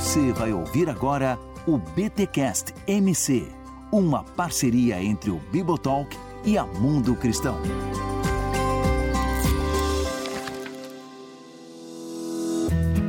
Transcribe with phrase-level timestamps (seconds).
[0.00, 3.46] Você vai ouvir agora o BTcast MC,
[3.92, 7.54] uma parceria entre o Bibotalk e a Mundo Cristão.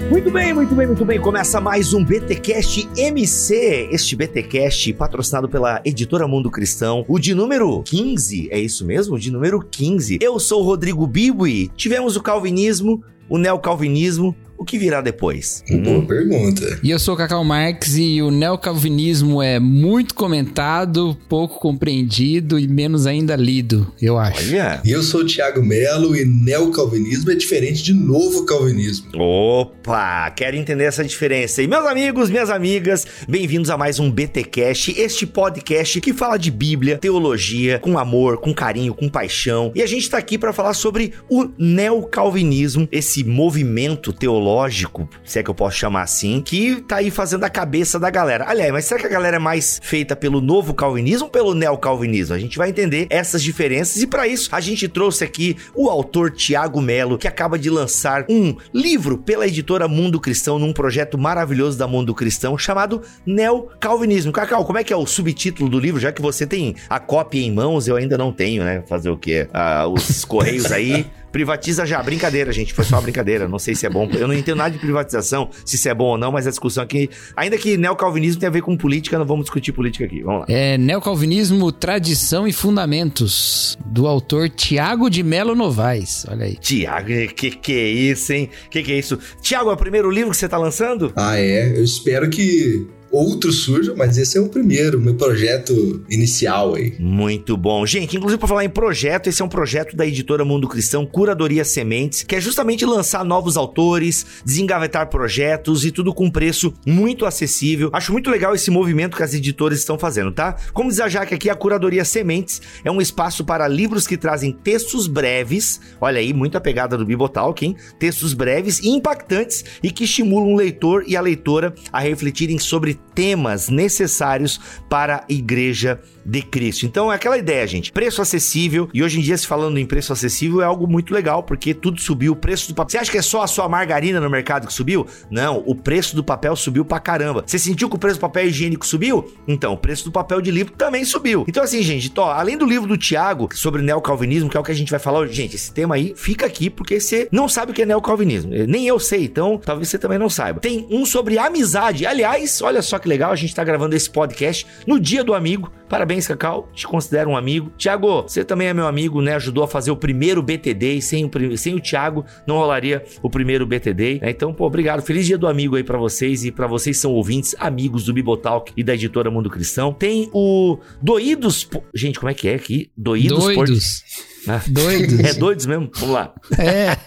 [0.10, 1.22] Muito bem, muito bem, muito bem.
[1.22, 3.88] Começa mais um BTcast MC.
[3.90, 8.50] Este BTcast patrocinado pela editora Mundo Cristão, o de número 15.
[8.52, 9.16] É isso mesmo?
[9.16, 10.20] O de número 15.
[10.22, 11.72] Eu sou o Rodrigo Bibui.
[11.74, 15.64] Tivemos o calvinismo, o neocalvinismo, o que virá depois?
[15.84, 16.80] Boa pergunta.
[16.84, 22.68] E eu sou o Cacau Marx e o neocalvinismo é muito comentado, pouco compreendido e
[22.68, 24.52] menos ainda lido, eu acho.
[24.52, 24.80] Olha.
[24.86, 29.10] E eu sou o Thiago Melo e neocalvinismo é diferente de novo calvinismo.
[29.20, 31.64] Opa, quero entender essa diferença.
[31.64, 36.52] E meus amigos, minhas amigas, bem-vindos a mais um BTcast, este podcast que fala de
[36.52, 39.72] Bíblia, teologia, com amor, com carinho, com paixão.
[39.74, 45.40] E a gente tá aqui para falar sobre o neocalvinismo, esse movimento teológico teológico, se
[45.40, 48.46] é que eu posso chamar assim, que tá aí fazendo a cabeça da galera.
[48.48, 52.36] Aliás, mas será que a galera é mais feita pelo novo calvinismo ou pelo neocalvinismo?
[52.36, 56.32] A gente vai entender essas diferenças e para isso a gente trouxe aqui o autor
[56.32, 61.78] Tiago Melo, que acaba de lançar um livro pela editora Mundo Cristão num projeto maravilhoso
[61.78, 64.32] da Mundo Cristão chamado Neocalvinismo.
[64.32, 66.00] Cacau, como é que é o subtítulo do livro?
[66.00, 68.84] Já que você tem a cópia em mãos, eu ainda não tenho, né?
[68.88, 69.48] Fazer o quê?
[69.54, 72.02] Ah, os correios aí Privatiza já.
[72.02, 72.74] Brincadeira, gente.
[72.74, 73.48] Foi só uma brincadeira.
[73.48, 74.10] Não sei se é bom.
[74.12, 76.84] Eu não entendo nada de privatização, se isso é bom ou não, mas a discussão
[76.84, 77.10] aqui.
[77.36, 80.22] Ainda que neocalvinismo tem a ver com política, não vamos discutir política aqui.
[80.22, 80.46] Vamos lá.
[80.50, 86.26] É Neocalvinismo, Tradição e Fundamentos, do autor Tiago de Melo Novaes.
[86.30, 86.56] Olha aí.
[86.56, 88.50] Tiago, que que é isso, hein?
[88.70, 89.18] Que que é isso?
[89.42, 91.12] Tiago, é o primeiro livro que você tá lançando?
[91.16, 91.78] Ah, é.
[91.78, 96.96] Eu espero que outros surjam, mas esse é o primeiro, meu projeto inicial aí.
[97.00, 97.86] Muito bom.
[97.86, 101.66] Gente, inclusive para falar em projeto, esse é um projeto da editora Mundo Cristão, Curadoria
[101.66, 107.90] Sementes, que é justamente lançar novos autores, desengavetar projetos e tudo com preço muito acessível.
[107.92, 110.56] Acho muito legal esse movimento que as editoras estão fazendo, tá?
[110.74, 114.52] Como diz a Jaque aqui, a Curadoria Sementes é um espaço para livros que trazem
[114.52, 117.76] textos breves, olha aí, muita pegada do Bibotalk, hein?
[118.00, 123.01] Textos breves e impactantes e que estimulam o leitor e a leitora a refletirem sobre
[123.14, 126.86] temas necessários para a igreja de Cristo.
[126.86, 127.92] Então é aquela ideia, gente.
[127.92, 128.90] Preço acessível.
[128.94, 132.00] E hoje em dia, se falando em preço acessível, é algo muito legal, porque tudo
[132.00, 132.34] subiu.
[132.34, 132.92] O preço do papel.
[132.92, 135.06] Você acha que é só a sua margarina no mercado que subiu?
[135.30, 137.44] Não, o preço do papel subiu pra caramba.
[137.46, 139.32] Você sentiu que o preço do papel higiênico subiu?
[139.48, 141.46] Então, o preço do papel de livro também subiu.
[141.48, 144.72] Então, assim, gente, ó, além do livro do Tiago sobre neocalvinismo, que é o que
[144.72, 147.72] a gente vai falar hoje, gente, esse tema aí fica aqui porque você não sabe
[147.72, 148.52] o que é neocalvinismo.
[148.68, 150.60] Nem eu sei, então talvez você também não saiba.
[150.60, 152.06] Tem um sobre amizade.
[152.06, 155.72] Aliás, olha só que legal, a gente tá gravando esse podcast no dia do amigo.
[155.90, 156.70] Parabéns, Cacau.
[156.74, 157.72] Te considero um amigo.
[157.78, 159.36] Tiago, você também é meu amigo, né?
[159.36, 160.94] Ajudou a fazer o primeiro BTD.
[160.96, 164.20] E sem o, sem o Tiago não rolaria o primeiro BTD.
[164.22, 164.32] Né?
[164.32, 165.02] Então, pô, obrigado.
[165.02, 166.44] Feliz dia do amigo aí para vocês.
[166.44, 169.94] E para vocês são ouvintes, amigos do Bibotalk e da editora Mundo Cristão.
[169.94, 171.70] Tem o Doídos.
[171.94, 172.92] Gente, como é que é aqui?
[172.98, 173.44] Doídos.
[173.44, 174.31] Doidos.
[174.48, 175.20] Ah, doidos.
[175.20, 175.90] É doidos mesmo?
[175.96, 176.34] Vamos lá.
[176.58, 176.98] É.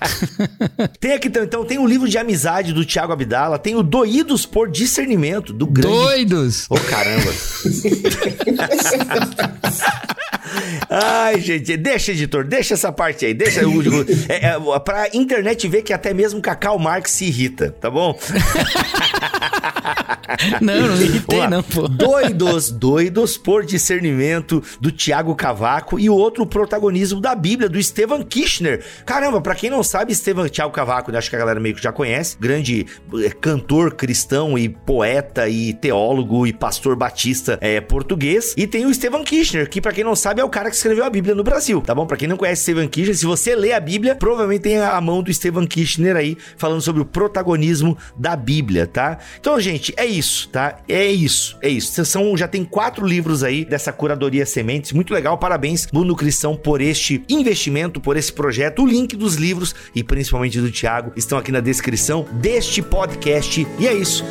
[1.00, 4.70] tem aqui então, tem o livro de amizade do Tiago Abdala, tem o Doídos por
[4.70, 5.96] Discernimento, do grande.
[5.96, 6.66] Doidos!
[6.70, 7.32] Ô, oh, caramba.
[10.88, 13.82] Ai, gente, deixa, editor, deixa essa parte aí, deixa o,
[14.28, 18.16] é, é, pra internet ver que até mesmo Cacau Marx se irrita, tá bom?
[20.60, 21.88] não, não irritei não, pô.
[21.88, 28.22] Doidos, doidos por discernimento do Tiago Cavaco e o outro protagonismo da Bíblia, do Estevan
[28.22, 28.84] Kirchner.
[29.04, 31.82] Caramba, pra quem não sabe, Estevan Tiago Cavaco, né, acho que a galera meio que
[31.82, 32.86] já conhece, grande
[33.22, 38.54] é, cantor cristão e poeta e teólogo e pastor batista é, português.
[38.56, 41.04] E tem o Estevan Kirchner, que pra quem não sabe é o cara que escreveu
[41.04, 42.06] a Bíblia no Brasil, tá bom?
[42.06, 45.22] Pra quem não conhece Estevan Kirchner, se você lê a Bíblia, provavelmente tem a mão
[45.22, 49.18] do Estevan Kirchner aí, falando sobre o protagonismo da Bíblia, tá?
[49.38, 50.13] Então, gente, é isso,
[50.50, 50.78] tá?
[50.88, 52.04] É isso, é isso.
[52.04, 55.38] São, já tem quatro livros aí dessa curadoria sementes, muito legal.
[55.38, 58.82] Parabéns, Mundo Cristão, por este investimento, por esse projeto.
[58.82, 63.66] O link dos livros e principalmente do Thiago estão aqui na descrição deste podcast.
[63.78, 64.24] E é isso.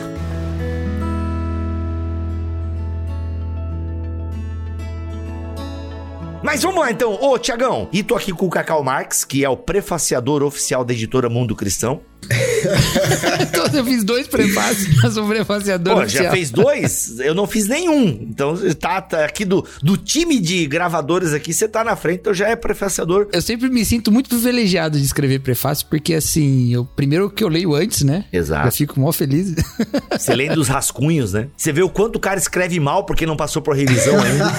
[6.44, 9.50] Mas vamos lá então, ô Tiagão, e tô aqui com o Cacau Marx, que é
[9.50, 12.02] o prefaciador oficial da editora Mundo Cristão.
[13.42, 16.02] então eu fiz dois prefácios, mas o prefaciador.
[16.02, 17.20] Pô, já fez dois?
[17.20, 18.08] Eu não fiz nenhum.
[18.22, 22.34] Então tá, tá, aqui do, do time de gravadores aqui, você tá na frente, então
[22.34, 23.28] já é prefaciador.
[23.32, 27.48] Eu sempre me sinto muito privilegiado de escrever prefácio, porque assim, eu primeiro que eu
[27.48, 28.26] leio antes, né?
[28.32, 28.68] Exato.
[28.68, 29.54] Eu fico mó feliz.
[30.12, 31.48] Você lê dos rascunhos, né?
[31.56, 34.52] Você vê o quanto o cara escreve mal porque não passou por revisão ainda.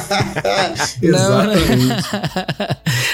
[1.03, 2.05] Exatamente.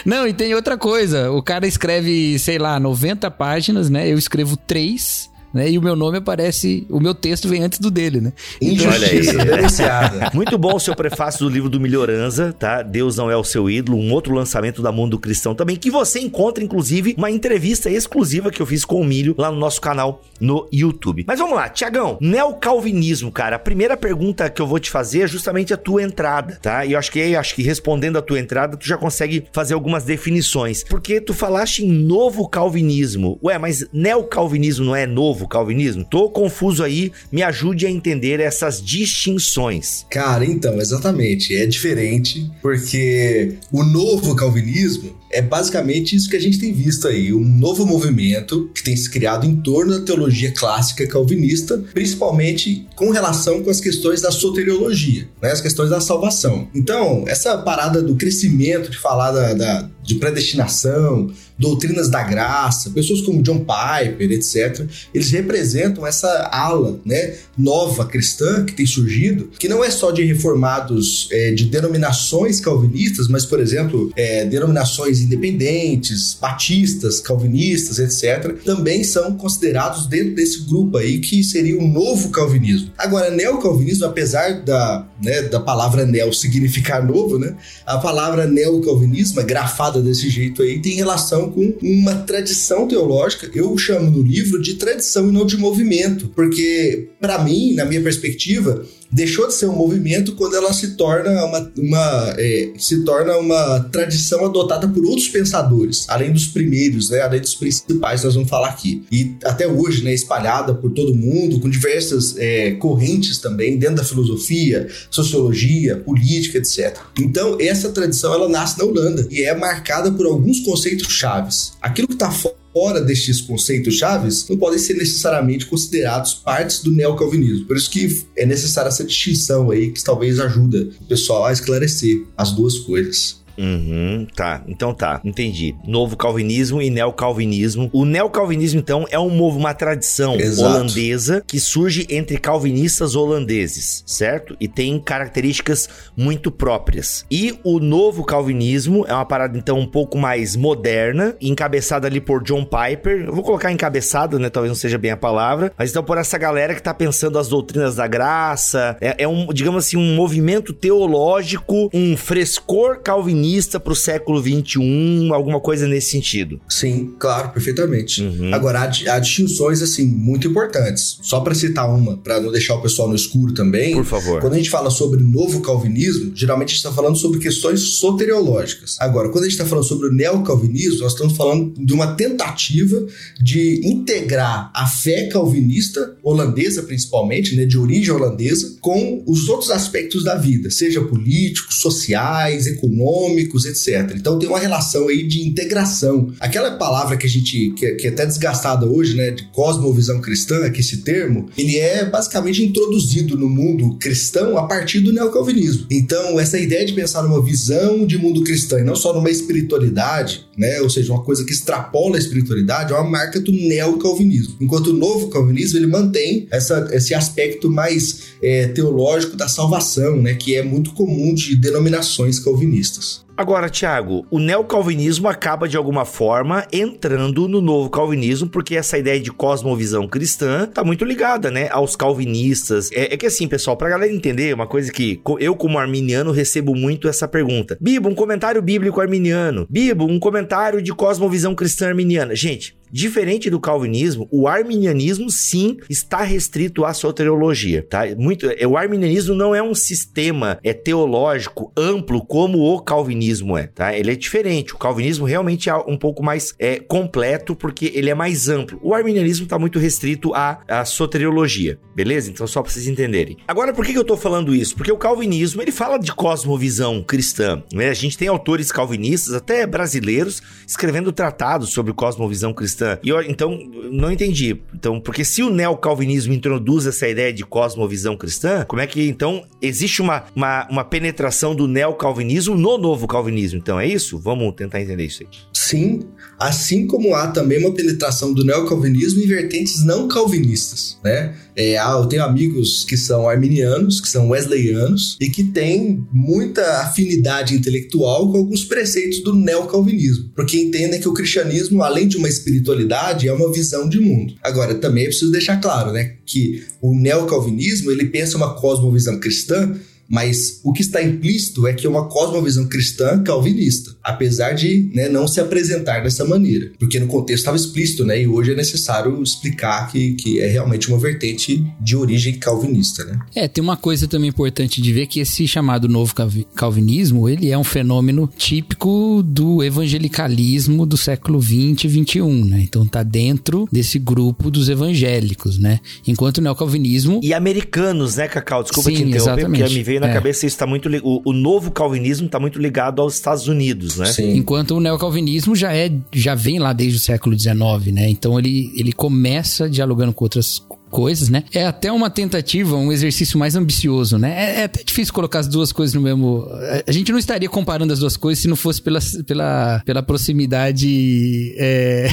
[0.04, 1.30] Não, e tem outra coisa.
[1.30, 4.08] O cara escreve, sei lá, 90 páginas, né?
[4.08, 5.70] Eu escrevo três né?
[5.70, 8.32] E o meu nome aparece, o meu texto vem antes do dele, né?
[8.60, 10.30] Injustiça denunciada.
[10.34, 12.82] Muito bom o seu prefácio do livro do Melhoranza, tá?
[12.82, 16.20] Deus não é o seu ídolo, um outro lançamento da Mundo Cristão também, que você
[16.20, 20.22] encontra, inclusive, uma entrevista exclusiva que eu fiz com o Milho lá no nosso canal
[20.40, 21.24] no YouTube.
[21.26, 25.26] Mas vamos lá, Tiagão, neocalvinismo, cara, a primeira pergunta que eu vou te fazer é
[25.26, 26.84] justamente a tua entrada, tá?
[26.84, 30.04] E eu acho que, acho que respondendo a tua entrada, tu já consegue fazer algumas
[30.04, 30.84] definições.
[30.84, 33.38] Porque tu falaste em novo calvinismo.
[33.42, 36.04] Ué, mas neocalvinismo não é novo calvinismo?
[36.04, 40.06] Tô confuso aí, me ajude a entender essas distinções.
[40.10, 41.56] Cara, então, exatamente.
[41.56, 47.32] É diferente, porque o novo calvinismo é basicamente isso que a gente tem visto aí,
[47.32, 53.10] um novo movimento que tem se criado em torno da teologia clássica calvinista, principalmente com
[53.10, 56.68] relação com as questões da soteriologia, né, as questões da salvação.
[56.74, 63.20] Então, essa parada do crescimento, de falar da, da de predestinação, doutrinas da graça, pessoas
[63.20, 69.68] como John Piper, etc., eles representam essa ala né, nova cristã que tem surgido, que
[69.68, 76.36] não é só de reformados é, de denominações calvinistas, mas, por exemplo, é, denominações independentes,
[76.40, 82.90] batistas, calvinistas, etc., também são considerados dentro desse grupo aí que seria o novo calvinismo.
[82.96, 87.54] Agora, neocalvinismo, apesar da, né, da palavra neo significar novo, né,
[87.84, 93.50] a palavra neocalvinismo, é grafada desse jeito aí, tem relação com uma tradição teológica.
[93.54, 98.00] Eu chamo no livro de tradição e não de movimento, porque, para mim, na minha
[98.00, 103.36] perspectiva, deixou de ser um movimento quando ela se torna uma, uma é, se torna
[103.36, 108.48] uma tradição adotada por outros pensadores, além dos primeiros, né, além dos principais, nós vamos
[108.48, 109.04] falar aqui.
[109.10, 114.04] E até hoje, né, espalhada por todo mundo, com diversas é, correntes também, dentro da
[114.04, 116.96] filosofia, sociologia, política, etc.
[117.18, 121.72] Então, essa tradição, ela nasce na Holanda e é marcada por alguns conceitos chaves.
[121.80, 126.90] Aquilo que está fora fora destes conceitos chaves não podem ser necessariamente considerados partes do
[126.90, 127.66] neocalvinismo.
[127.66, 132.24] Por isso que é necessária essa distinção aí que talvez ajuda o pessoal a esclarecer
[132.36, 133.40] as duas coisas.
[133.60, 134.62] Uhum, tá.
[134.66, 135.74] Então tá, entendi.
[135.86, 137.90] Novo calvinismo e neocalvinismo.
[137.92, 140.66] O neocalvinismo, então, é um movo, uma tradição Exato.
[140.66, 144.56] holandesa que surge entre calvinistas holandeses, certo?
[144.58, 147.26] E tem características muito próprias.
[147.30, 152.42] E o novo calvinismo é uma parada, então, um pouco mais moderna, encabeçada ali por
[152.42, 153.26] John Piper.
[153.26, 154.48] Eu vou colocar encabeçada, né?
[154.48, 155.70] Talvez não seja bem a palavra.
[155.76, 158.96] Mas então por essa galera que tá pensando as doutrinas da graça.
[159.00, 163.49] É, é um, digamos assim, um movimento teológico, um frescor calvinista
[163.80, 166.60] para o século XXI, alguma coisa nesse sentido.
[166.68, 168.22] Sim, claro, perfeitamente.
[168.22, 168.54] Uhum.
[168.54, 171.18] Agora, há distinções, assim, muito importantes.
[171.22, 173.94] Só para citar uma, para não deixar o pessoal no escuro também.
[173.94, 174.40] Por favor.
[174.40, 178.96] Quando a gente fala sobre novo calvinismo, geralmente a gente está falando sobre questões soteriológicas.
[179.00, 183.06] Agora, quando a gente está falando sobre o neocalvinismo, nós estamos falando de uma tentativa
[183.40, 190.24] de integrar a fé calvinista, holandesa principalmente, né, de origem holandesa, com os outros aspectos
[190.24, 194.12] da vida, seja políticos, sociais, econômicos, etc.
[194.14, 196.32] Então tem uma relação aí de integração.
[196.40, 200.70] Aquela palavra que a gente, que, que é até desgastada hoje, né, de cosmovisão cristã,
[200.70, 205.86] que esse termo, ele é basicamente introduzido no mundo cristão a partir do neocalvinismo.
[205.90, 210.46] Então, essa ideia de pensar numa visão de mundo cristão e não só numa espiritualidade,
[210.56, 214.56] né, ou seja, uma coisa que extrapola a espiritualidade, é uma marca do neocalvinismo.
[214.60, 220.34] Enquanto o novo calvinismo, ele mantém essa, esse aspecto mais é, teológico da salvação, né,
[220.34, 223.24] que é muito comum de denominações calvinistas.
[223.40, 229.18] Agora, Tiago, o neocalvinismo acaba de alguma forma entrando no novo calvinismo, porque essa ideia
[229.18, 232.92] de cosmovisão cristã tá muito ligada, né, aos calvinistas.
[232.92, 236.74] É, é que assim, pessoal, pra galera entender, uma coisa que eu, como arminiano, recebo
[236.74, 237.78] muito essa pergunta.
[237.80, 239.66] Bibo, um comentário bíblico arminiano.
[239.70, 242.36] Bibo, um comentário de cosmovisão cristã arminiana.
[242.36, 248.02] Gente, Diferente do calvinismo, o arminianismo sim está restrito à soteriologia, tá?
[248.16, 253.66] Muito, é, o arminianismo não é um sistema é teológico amplo como o calvinismo é,
[253.68, 253.96] tá?
[253.96, 254.74] Ele é diferente.
[254.74, 258.80] O calvinismo realmente é um pouco mais é, completo porque ele é mais amplo.
[258.82, 262.30] O arminianismo está muito restrito à, à soteriologia, beleza?
[262.30, 263.36] Então só para vocês entenderem.
[263.46, 264.74] Agora, por que, que eu tô falando isso?
[264.74, 267.88] Porque o calvinismo ele fala de cosmovisão cristã, né?
[267.88, 272.79] A gente tem autores calvinistas, até brasileiros, escrevendo tratados sobre cosmovisão cristã.
[273.02, 273.58] E eu, então,
[273.90, 274.60] não entendi.
[274.74, 279.44] Então, porque se o neocalvinismo introduz essa ideia de cosmovisão cristã, como é que então
[279.60, 283.58] existe uma, uma, uma penetração do neocalvinismo no novo calvinismo?
[283.58, 284.18] Então, é isso?
[284.18, 285.28] Vamos tentar entender isso aí.
[285.52, 286.00] Sim,
[286.38, 291.34] assim como há também uma penetração do neocalvinismo em vertentes não calvinistas, né?
[291.56, 296.62] É, há- eu tenho amigos que são arminianos, que são wesleyanos e que têm muita
[296.82, 302.28] afinidade intelectual com alguns preceitos do neocalvinismo, porque entendem que o cristianismo, além de uma
[302.28, 304.34] espiritualidade espiritualidade é uma visão de mundo.
[304.42, 309.74] Agora, também é preciso deixar claro, né, que o neocalvinismo, ele pensa uma cosmovisão cristã
[310.10, 315.08] mas o que está implícito é que é uma cosmovisão cristã calvinista, apesar de né,
[315.08, 318.20] não se apresentar dessa maneira, porque no contexto estava explícito, né?
[318.20, 323.20] E hoje é necessário explicar que, que é realmente uma vertente de origem calvinista, né?
[323.36, 326.12] É, tem uma coisa também importante de ver que esse chamado novo
[326.54, 332.60] calvinismo, ele é um fenômeno típico do evangelicalismo do século 20 e 21, né?
[332.62, 335.78] Então tá dentro desse grupo dos evangélicos, né?
[336.06, 337.20] Enquanto o neocalvinismo...
[337.22, 338.62] E americanos, né, Cacau?
[338.62, 339.62] Desculpa Sim, te interromper, exatamente.
[339.62, 340.12] porque me veio na É.
[340.12, 344.06] cabeça isso tá muito o, o novo calvinismo está muito ligado aos Estados Unidos, né?
[344.06, 344.34] Sim.
[344.36, 347.54] Enquanto o neocalvinismo já é já vem lá desde o século XIX,
[347.92, 348.08] né?
[348.10, 350.58] Então ele, ele começa dialogando com outras
[350.90, 351.44] coisas, né?
[351.52, 354.34] É até uma tentativa, um exercício mais ambicioso, né?
[354.36, 356.46] É, é até difícil colocar as duas coisas no mesmo.
[356.86, 361.54] A gente não estaria comparando as duas coisas se não fosse pela, pela, pela proximidade
[361.56, 362.08] é,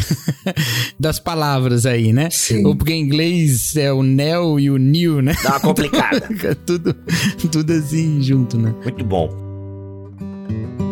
[0.99, 2.29] das palavras aí, né?
[2.29, 2.65] Sim.
[2.65, 5.35] Ou porque em inglês é o neo e o new, né?
[5.43, 6.27] Dá uma complicada.
[6.65, 6.95] Tudo,
[7.51, 8.73] tudo assim junto, né?
[8.83, 10.86] muito bom.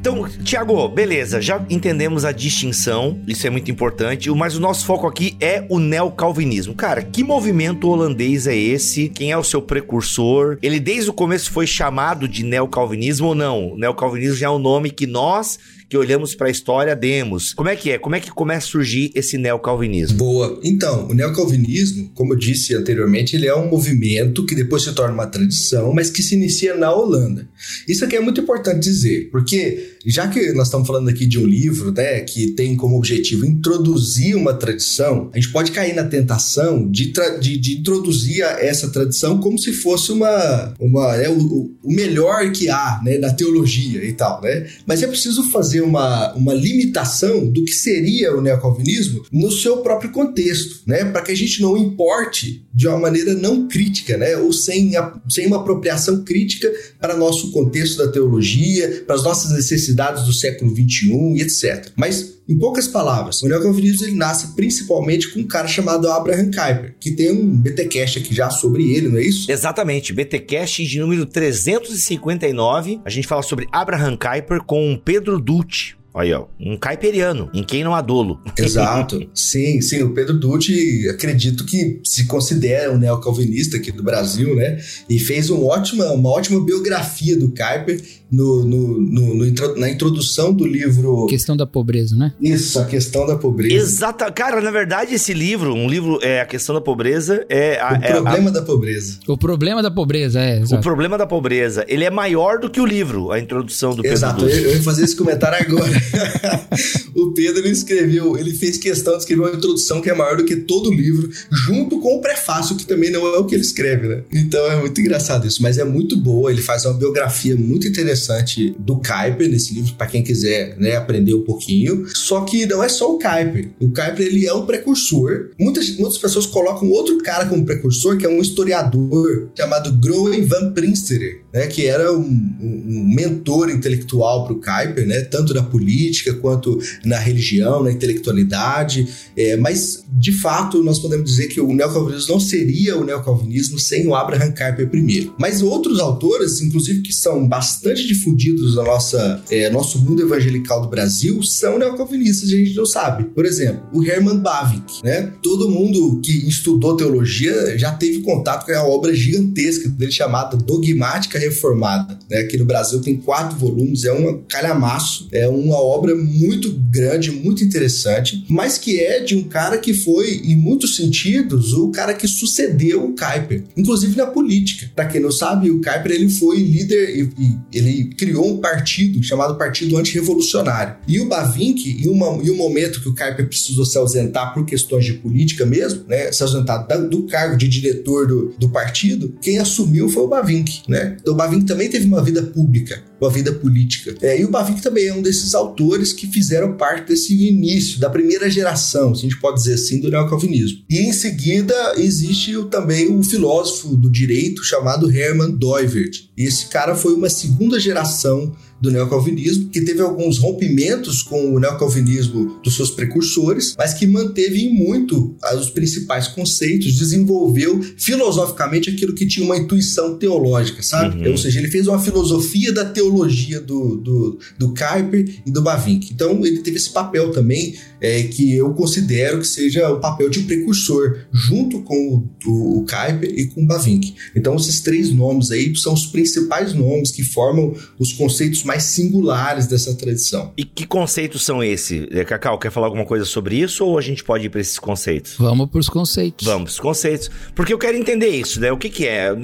[0.00, 5.08] Então, Tiago, beleza, já entendemos a distinção, isso é muito importante, mas o nosso foco
[5.08, 6.72] aqui é o neocalvinismo.
[6.72, 9.08] Cara, que movimento holandês é esse?
[9.08, 10.56] Quem é o seu precursor?
[10.62, 13.76] Ele desde o começo foi chamado de neocalvinismo ou não?
[13.76, 17.54] Neocalvinismo já é um nome que nós que olhamos para a história demos.
[17.54, 17.98] Como é que é?
[17.98, 20.18] Como é que começa a surgir esse neocalvinismo?
[20.18, 20.60] Boa.
[20.62, 25.14] Então, o neocalvinismo, como eu disse anteriormente, ele é um movimento que depois se torna
[25.14, 27.48] uma tradição, mas que se inicia na Holanda.
[27.86, 31.46] Isso aqui é muito importante dizer, porque já que nós estamos falando aqui de um
[31.46, 36.90] livro, né, que tem como objetivo introduzir uma tradição, a gente pode cair na tentação
[36.90, 42.50] de, de, de introduzir essa tradição como se fosse uma, uma é, o, o melhor
[42.52, 44.66] que há, né, da teologia e tal, né?
[44.86, 50.10] Mas é preciso fazer uma, uma limitação do que seria o neocalvinismo no seu próprio
[50.10, 51.04] contexto, né?
[51.04, 54.36] Para que a gente não importe de uma maneira não crítica, né?
[54.36, 59.52] Ou sem, a- sem uma apropriação crítica para nosso contexto da teologia, para as nossas
[59.52, 61.92] necessidades do século XXI e etc.
[61.96, 66.94] Mas em poucas palavras, o neocalvinismo ele nasce principalmente com um cara chamado Abraham Kuyper,
[66.98, 69.50] que tem um BTcast aqui já sobre ele, não é isso?
[69.52, 73.00] Exatamente, BTcast de número 359.
[73.04, 75.97] A gente fala sobre Abraham Kuyper com Pedro Dutti.
[76.18, 78.40] Olha, ó, um caiperiano, em quem não há dolo.
[78.58, 79.24] Exato.
[79.32, 80.02] sim, sim.
[80.02, 84.78] O Pedro Dutti, acredito que se considera um neocalvinista aqui do Brasil, né?
[85.08, 90.52] E fez um ótima, uma ótima biografia do Kuyper no, no, no- no na introdução
[90.52, 91.26] do livro.
[91.26, 92.32] Questão da pobreza, né?
[92.40, 93.74] Isso, a questão da pobreza.
[93.76, 97.92] Exata, cara, na verdade esse livro, um livro é a questão da pobreza, é, a,
[97.92, 99.18] O é a- problema da pobreza.
[99.28, 100.58] O problema da pobreza, é.
[100.58, 100.82] o Exato.
[100.82, 101.84] problema da pobreza.
[101.88, 104.56] Ele é maior do que o livro, a introdução do Pedro Exato, Dutti.
[104.56, 105.92] eu, eu ia fazer esse comentário agora.
[107.14, 110.56] o Pedro escreveu, ele fez questão de escrever uma introdução que é maior do que
[110.56, 114.08] todo o livro, junto com o prefácio, que também não é o que ele escreve,
[114.08, 114.22] né?
[114.32, 116.50] Então é muito engraçado isso, mas é muito boa.
[116.50, 121.34] Ele faz uma biografia muito interessante do Kuyper nesse livro, para quem quiser né, aprender
[121.34, 122.06] um pouquinho.
[122.14, 123.70] Só que não é só o Kuyper.
[123.80, 125.50] O Kuyper ele é um precursor.
[125.58, 130.72] Muitas, muitas pessoas colocam outro cara como precursor, que é um historiador chamado Groen van
[130.72, 135.97] Prinsterer, né, que era um, um- mentor intelectual para o Kuyper, né, tanto na política
[136.40, 139.06] quanto na religião, na intelectualidade.
[139.36, 144.06] É, mas, de fato, nós podemos dizer que o neocalvinismo não seria o neocalvinismo sem
[144.06, 145.34] o Abraham Kuyper primeiro.
[145.38, 150.88] Mas outros autores, inclusive que são bastante difundidos no nossa, é, nosso mundo evangelical do
[150.88, 153.24] Brasil, são neocalvinistas, a gente não sabe.
[153.24, 155.32] Por exemplo, o Herman Bavinck, né?
[155.42, 161.38] Todo mundo que estudou teologia já teve contato com a obra gigantesca dele chamada Dogmática
[161.38, 162.38] Reformada, né?
[162.38, 167.64] Aqui no Brasil tem quatro volumes, é um calhamaço, é uma obra muito grande, muito
[167.64, 172.26] interessante, mas que é de um cara que foi, em muitos sentidos, o cara que
[172.26, 174.90] sucedeu o Kuyper, inclusive na política.
[174.94, 179.56] Para quem não sabe, o Kuyper ele foi líder e, ele criou um partido chamado
[179.56, 180.96] Partido Antirrevolucionário.
[181.06, 184.64] E o Bavinck, em, uma, em um momento que o Kuyper precisou se ausentar por
[184.64, 189.58] questões de política mesmo, né, se ausentar do cargo de diretor do, do partido, quem
[189.58, 191.16] assumiu foi o Bavinck, né?
[191.20, 194.14] Então o Bavinck também teve uma vida pública, uma vida política.
[194.22, 198.08] É, e o Bavinck também é um desses autores que fizeram parte desse início, da
[198.10, 200.78] primeira geração, se a gente pode dizer assim, do neocalvinismo.
[200.88, 206.28] E em seguida existe o- também um filósofo do direito chamado Hermann Doivert.
[206.36, 211.58] E esse cara foi uma segunda geração do neocalvinismo, que teve alguns rompimentos com o
[211.58, 219.14] neocalvinismo dos seus precursores, mas que manteve em muito os principais conceitos, desenvolveu filosoficamente aquilo
[219.14, 221.24] que tinha uma intuição teológica, sabe?
[221.24, 221.32] Uhum.
[221.32, 226.12] Ou seja, ele fez uma filosofia da teologia do, do, do Kuyper e do Bavinck.
[226.12, 230.40] Então, ele teve esse papel também é, que eu considero que seja o papel de
[230.40, 234.14] precursor, junto com o, o, o Kuyper e com o Bavinck.
[234.34, 239.66] Então, esses três nomes aí são os principais nomes que formam os conceitos mais singulares
[239.66, 240.52] dessa tradição.
[240.56, 242.06] E que conceitos são esses?
[242.10, 244.78] É, Cacau, quer falar alguma coisa sobre isso ou a gente pode ir para esses
[244.78, 245.36] conceitos?
[245.38, 246.46] Vamos para os conceitos.
[246.46, 247.30] Vamos, os conceitos.
[247.54, 248.70] Porque eu quero entender isso, né?
[248.70, 249.34] O que que é?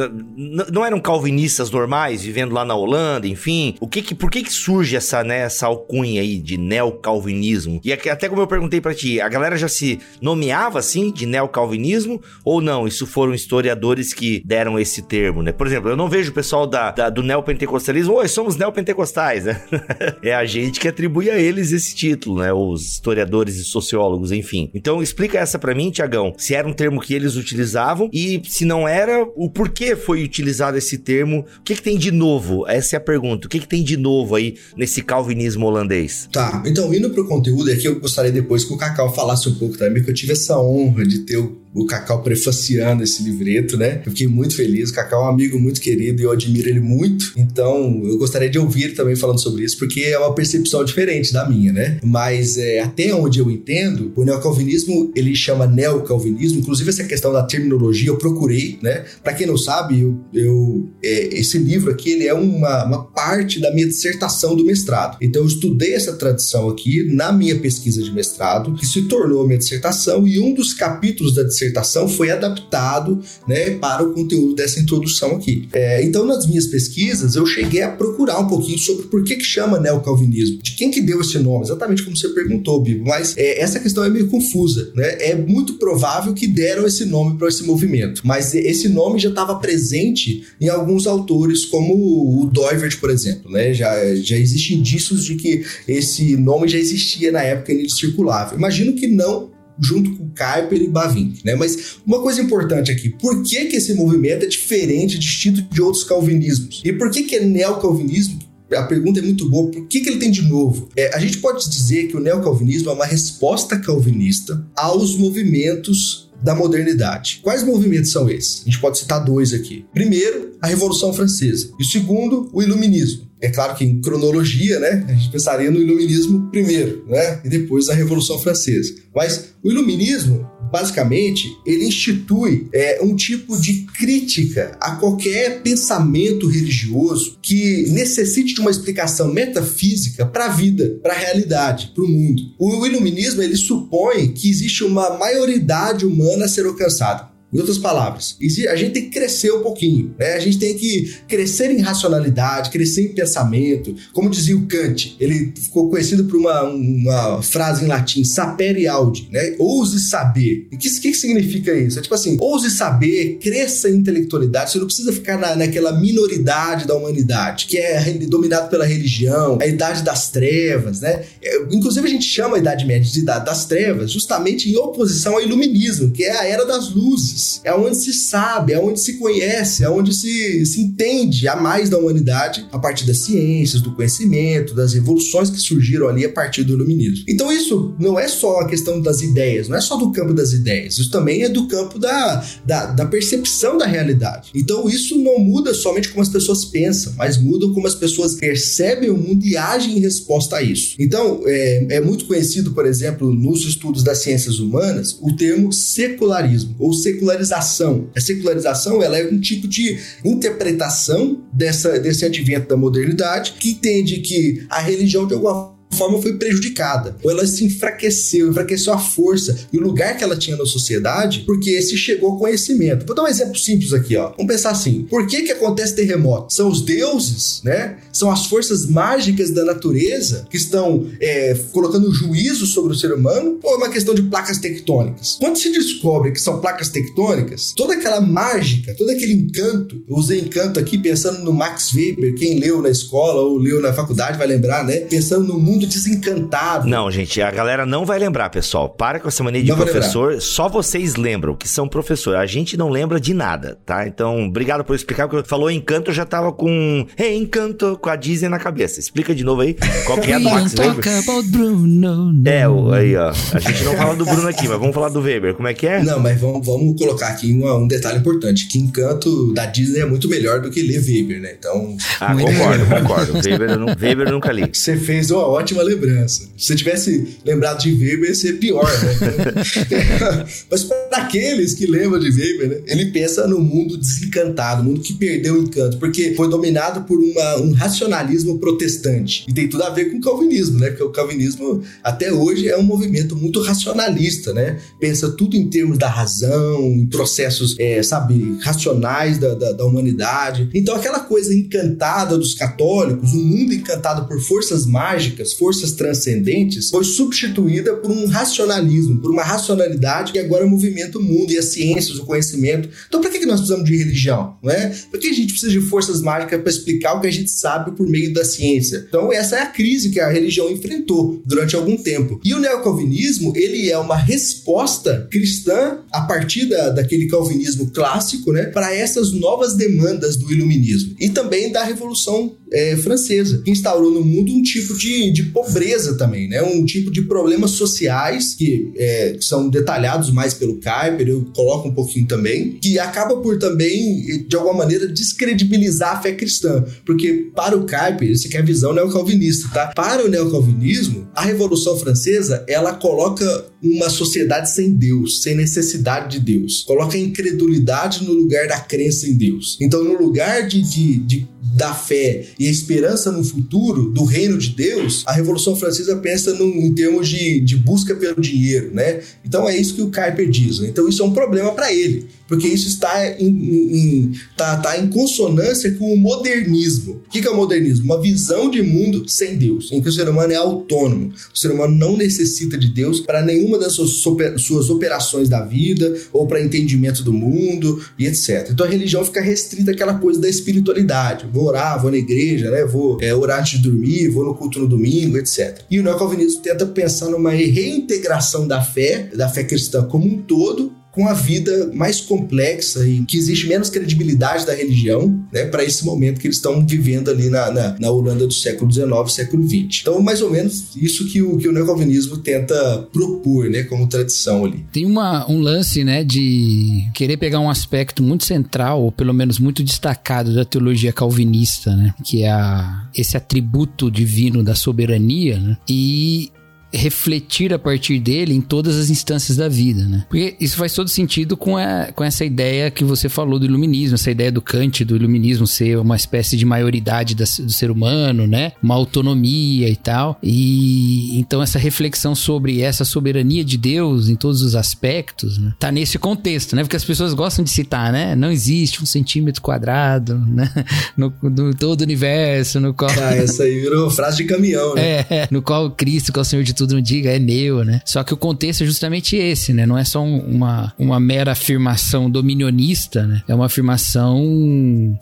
[0.70, 3.74] Não eram calvinistas normais vivendo lá na Holanda, enfim?
[3.80, 7.80] O que que, por que que surge essa, né, essa alcunha aí de neocalvinismo?
[7.82, 12.20] E até como eu perguntei para ti, a galera já se nomeava assim de neocalvinismo
[12.44, 12.86] ou não?
[12.86, 15.50] Isso foram historiadores que deram esse termo, né?
[15.50, 19.13] Por exemplo, eu não vejo o pessoal da, da do neopentecostalismo, oi, somos neopentecostais,
[19.44, 19.62] né?
[20.22, 22.52] é a gente que atribui a eles esse título, né?
[22.52, 24.70] Os historiadores e sociólogos, enfim.
[24.74, 28.64] Então explica essa para mim, Tiagão, se era um termo que eles utilizavam e se
[28.64, 31.44] não era, o porquê foi utilizado esse termo?
[31.58, 32.66] O que, que tem de novo?
[32.68, 33.46] Essa é a pergunta.
[33.46, 36.28] O que, que tem de novo aí nesse calvinismo holandês?
[36.32, 39.54] Tá, então indo pro conteúdo, é que eu gostaria depois que o Cacau falasse um
[39.54, 43.76] pouco também, porque eu tive essa honra de ter o o Cacau prefaciando esse livreto,
[43.76, 44.00] né?
[44.06, 44.90] Eu fiquei muito feliz.
[44.90, 47.32] O Cacau é um amigo muito querido e eu admiro ele muito.
[47.36, 51.48] Então, eu gostaria de ouvir também falando sobre isso, porque é uma percepção diferente da
[51.48, 51.98] minha, né?
[52.04, 56.60] Mas é, até onde eu entendo, o neocalvinismo ele chama neocalvinismo.
[56.60, 59.04] Inclusive, essa questão da terminologia eu procurei, né?
[59.22, 63.58] Para quem não sabe, eu, eu é, esse livro aqui ele é uma, uma parte
[63.58, 65.18] da minha dissertação do mestrado.
[65.20, 69.58] Então, eu estudei essa tradição aqui na minha pesquisa de mestrado, que se tornou minha
[69.58, 74.80] dissertação, e um dos capítulos da dissertação dissertação foi adaptado né, para o conteúdo dessa
[74.80, 75.68] introdução aqui.
[75.72, 79.44] É, então, nas minhas pesquisas, eu cheguei a procurar um pouquinho sobre por que, que
[79.44, 83.60] chama neocalvinismo, de quem que deu esse nome, exatamente como você perguntou, Bibo, mas é,
[83.60, 84.92] essa questão é meio confusa.
[84.94, 85.16] Né?
[85.20, 89.56] É muito provável que deram esse nome para esse movimento, mas esse nome já estava
[89.56, 93.50] presente em alguns autores, como o Doivert, por exemplo.
[93.50, 93.72] Né?
[93.72, 98.54] Já, já existem indícios de que esse nome já existia na época em ele circulava.
[98.54, 101.54] Imagino que não junto com Kuiper e Bavinck, né?
[101.54, 106.04] Mas uma coisa importante aqui, por que que esse movimento é diferente, distinto de outros
[106.04, 106.82] calvinismos?
[106.84, 108.38] E por que que é neocalvinismo?
[108.72, 110.88] A pergunta é muito boa, por que, que ele tem de novo?
[110.96, 116.54] É, a gente pode dizer que o neocalvinismo é uma resposta calvinista aos movimentos da
[116.54, 117.40] modernidade.
[117.42, 118.62] Quais movimentos são esses?
[118.62, 119.86] A gente pode citar dois aqui.
[119.92, 121.70] Primeiro, a Revolução Francesa.
[121.78, 123.23] E o segundo, o Iluminismo.
[123.44, 127.90] É claro que em cronologia, né, a gente pensaria no iluminismo primeiro, né, e depois
[127.90, 128.94] a Revolução Francesa.
[129.14, 137.38] Mas o iluminismo, basicamente, ele institui é, um tipo de crítica a qualquer pensamento religioso
[137.42, 142.42] que necessite de uma explicação metafísica para a vida, para a realidade, para o mundo.
[142.58, 147.33] O iluminismo ele supõe que existe uma maioridade humana a ser alcançada.
[147.54, 148.36] Em outras palavras,
[148.68, 150.32] a gente tem que crescer um pouquinho, né?
[150.32, 153.94] A gente tem que crescer em racionalidade, crescer em pensamento.
[154.12, 159.28] Como dizia o Kant, ele ficou conhecido por uma, uma frase em latim, sapere audi,
[159.30, 159.54] né?
[159.56, 160.66] Ouse saber.
[160.72, 162.00] O que, que, significa isso?
[162.00, 164.72] É tipo assim, ouse saber, cresça em intelectualidade.
[164.72, 169.66] Você não precisa ficar na, naquela minoridade da humanidade, que é dominado pela religião, a
[169.66, 171.22] idade das trevas, né?
[171.40, 175.34] É, inclusive a gente chama a Idade Média de Idade das Trevas justamente em oposição
[175.34, 179.14] ao iluminismo, que é a Era das Luzes é onde se sabe, é onde se
[179.14, 183.94] conhece, é onde se, se entende a mais da humanidade a partir das ciências, do
[183.94, 187.24] conhecimento, das revoluções que surgiram ali a partir do iluminismo.
[187.28, 190.52] Então isso não é só a questão das ideias, não é só do campo das
[190.52, 194.50] ideias, isso também é do campo da, da, da percepção da realidade.
[194.54, 199.10] Então isso não muda somente como as pessoas pensam, mas muda como as pessoas percebem
[199.10, 200.96] o mundo e agem em resposta a isso.
[200.98, 206.74] Então é, é muito conhecido, por exemplo, nos estudos das ciências humanas, o termo secularismo
[206.78, 208.10] ou secularismo secularização.
[208.14, 214.18] A secularização ela é um tipo de interpretação dessa, desse advento da modernidade que entende
[214.20, 217.16] que a religião de alguma forma foi prejudicada.
[217.22, 221.44] Ou ela se enfraqueceu, enfraqueceu a força e o lugar que ela tinha na sociedade,
[221.46, 223.06] porque se chegou ao conhecimento.
[223.06, 224.30] Vou dar um exemplo simples aqui, ó.
[224.36, 226.52] Vamos pensar assim: por que que acontece terremoto?
[226.52, 227.96] São os deuses, né?
[228.12, 233.58] São as forças mágicas da natureza que estão é, colocando juízo sobre o ser humano
[233.62, 235.36] ou é uma questão de placas tectônicas?
[235.40, 240.40] Quando se descobre que são placas tectônicas, toda aquela mágica, todo aquele encanto, eu usei
[240.40, 244.46] encanto aqui pensando no Max Weber, quem leu na escola ou leu na faculdade vai
[244.46, 245.00] lembrar, né?
[245.00, 246.88] Pensando no mundo mundo desencantado.
[246.88, 248.88] Não, gente, a galera não vai lembrar, pessoal.
[248.88, 250.40] Para com essa mania de Não professor.
[250.40, 252.36] Só vocês lembram que são professor.
[252.36, 254.06] A gente não lembra de nada, tá?
[254.06, 255.28] Então, obrigado por explicar.
[255.28, 257.06] Porque falou encanto, eu já tava com.
[257.18, 259.00] Hey, encanto, com a Disney na cabeça.
[259.00, 259.76] Explica de novo aí.
[260.06, 261.04] Qual que é a do Max Weber?
[261.50, 262.32] Bruno.
[262.32, 262.48] no.
[262.48, 263.30] É, o- aí, ó.
[263.52, 265.54] A gente não fala do Bruno aqui, mas vamos falar do Weber.
[265.54, 266.02] Como é que é?
[266.02, 270.04] Não, mas vamos, vamos colocar aqui uma- um detalhe importante: que Encanto da Disney é
[270.06, 271.54] muito melhor do que ler Weber, né?
[271.58, 273.32] Então, Ah, concordo, concordo.
[273.34, 274.68] Weber eu, não, Weber eu nunca li.
[274.72, 276.42] você fez uma ótima lembrança.
[276.56, 279.54] Se você tivesse lembrado de Weber, ia ser pior, né?
[280.70, 282.76] Mas para aqueles que lembram de Weber, né?
[282.86, 287.56] Ele pensa no mundo desencantado, mundo que perdeu o encanto, porque foi dominado por uma-
[287.60, 289.44] um racionalismo protestante.
[289.48, 290.88] E tem tudo a ver com o calvinismo, né?
[290.90, 294.78] Porque o calvinismo, até hoje, é um movimento muito racionalista, né?
[295.00, 300.68] Pensa tudo em termos da razão, em processos, é, sabe, racionais da, da, da humanidade.
[300.74, 307.04] Então, aquela coisa encantada dos católicos, um mundo encantado por forças mágicas, forças transcendentes, foi
[307.04, 312.18] substituída por um racionalismo, por uma racionalidade que agora movimenta o mundo e as ciências,
[312.18, 312.88] o conhecimento.
[313.08, 314.56] Então, para que que nós precisamos de religião?
[314.62, 314.94] Não é?
[315.10, 317.92] Por que a gente precisa de forças mágicas para explicar o que a gente sabe
[317.92, 319.04] por meio da ciência?
[319.06, 322.40] Então, essa é a crise que a religião enfrentou durante algum tempo.
[322.44, 328.64] E o neocalvinismo, ele é uma resposta cristã a partir da, daquele calvinismo clássico, né,
[328.66, 334.24] para essas novas demandas do iluminismo e também da Revolução é, Francesa, que instaurou no
[334.24, 339.36] mundo um tipo de, de pobreza também, né, um tipo de problemas sociais que, é,
[339.40, 344.56] são detalhados mais pelo Kuyper, eu coloco um pouquinho também, que acaba por também, de
[344.56, 348.92] alguma maneira, descredibilizar a fé cristã, porque para o Kuyper, isso aqui é a visão
[348.92, 349.92] neocalvinista, tá?
[349.94, 356.44] Para o neocalvinismo, a Revolução Francesa, ela coloca uma sociedade sem Deus, sem necessidade de
[356.44, 356.82] Deus.
[356.82, 359.76] Coloca a incredulidade no lugar da crença em Deus.
[359.80, 364.56] Então, no lugar de, de, de da fé e a esperança no futuro do reino
[364.56, 369.20] de Deus, a Revolução Francesa pensa num, em termos de, de busca pelo dinheiro, né?
[369.44, 370.78] Então é isso que o Kuyper diz.
[370.78, 370.88] Né?
[370.88, 375.08] Então isso é um problema para ele, porque isso está em, em, tá, tá em
[375.08, 377.22] consonância com o modernismo.
[377.26, 378.04] O que, é o modernismo?
[378.04, 381.32] Uma visão de mundo sem Deus, em que o ser humano é autônomo.
[381.52, 384.22] O ser humano não necessita de Deus para nenhuma das suas,
[384.58, 388.68] suas operações da vida ou para entendimento do mundo e etc.
[388.70, 391.46] Então a religião fica restrita àquela coisa da espiritualidade.
[391.52, 392.84] Vou orar, vou na igreja, né?
[392.84, 395.80] vou é, orar antes de dormir, vou no culto no domingo, etc.
[395.90, 400.92] E o neocalvinismo tenta pensar numa reintegração da fé, da fé cristã como um todo,
[401.14, 406.04] com a vida mais complexa e que existe menos credibilidade da religião, né, para esse
[406.04, 410.00] momento que eles estão vivendo ali na, na, na Holanda do século XIX, século XX.
[410.02, 414.64] Então, mais ou menos isso que o, que o neocalvinismo tenta propor, né, como tradição
[414.64, 414.84] ali.
[414.92, 419.58] Tem uma, um lance, né, de querer pegar um aspecto muito central, ou pelo menos
[419.58, 425.76] muito destacado da teologia calvinista, né, que é a, esse atributo divino da soberania, né,
[425.88, 426.50] e
[426.96, 430.24] refletir a partir dele em todas as instâncias da vida, né?
[430.28, 434.14] Porque isso faz todo sentido com, a, com essa ideia que você falou do iluminismo,
[434.14, 438.46] essa ideia do Kant, do iluminismo ser uma espécie de maioridade da- do ser humano,
[438.46, 438.72] né?
[438.82, 440.38] Uma autonomia e tal.
[440.42, 445.72] E então essa reflexão sobre essa soberania de Deus em todos os aspectos, né?
[445.78, 446.82] Tá nesse contexto, né?
[446.82, 448.34] Porque as pessoas gostam de citar, né?
[448.34, 450.70] Não existe um centímetro quadrado, né?
[451.16, 453.10] No, no todo o universo, no qual...
[453.10, 455.20] Ah, essa aí virou frase de caminhão, né?
[455.30, 458.00] É, no qual Cristo, que é o Senhor de tudo, não diga, é meu, né?
[458.04, 459.86] Só que o contexto é justamente esse, né?
[459.86, 463.42] Não é só um- uma, uma mera afirmação dominionista, né?
[463.48, 464.38] É uma afirmação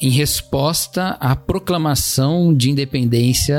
[0.01, 3.57] em resposta à proclamação de independência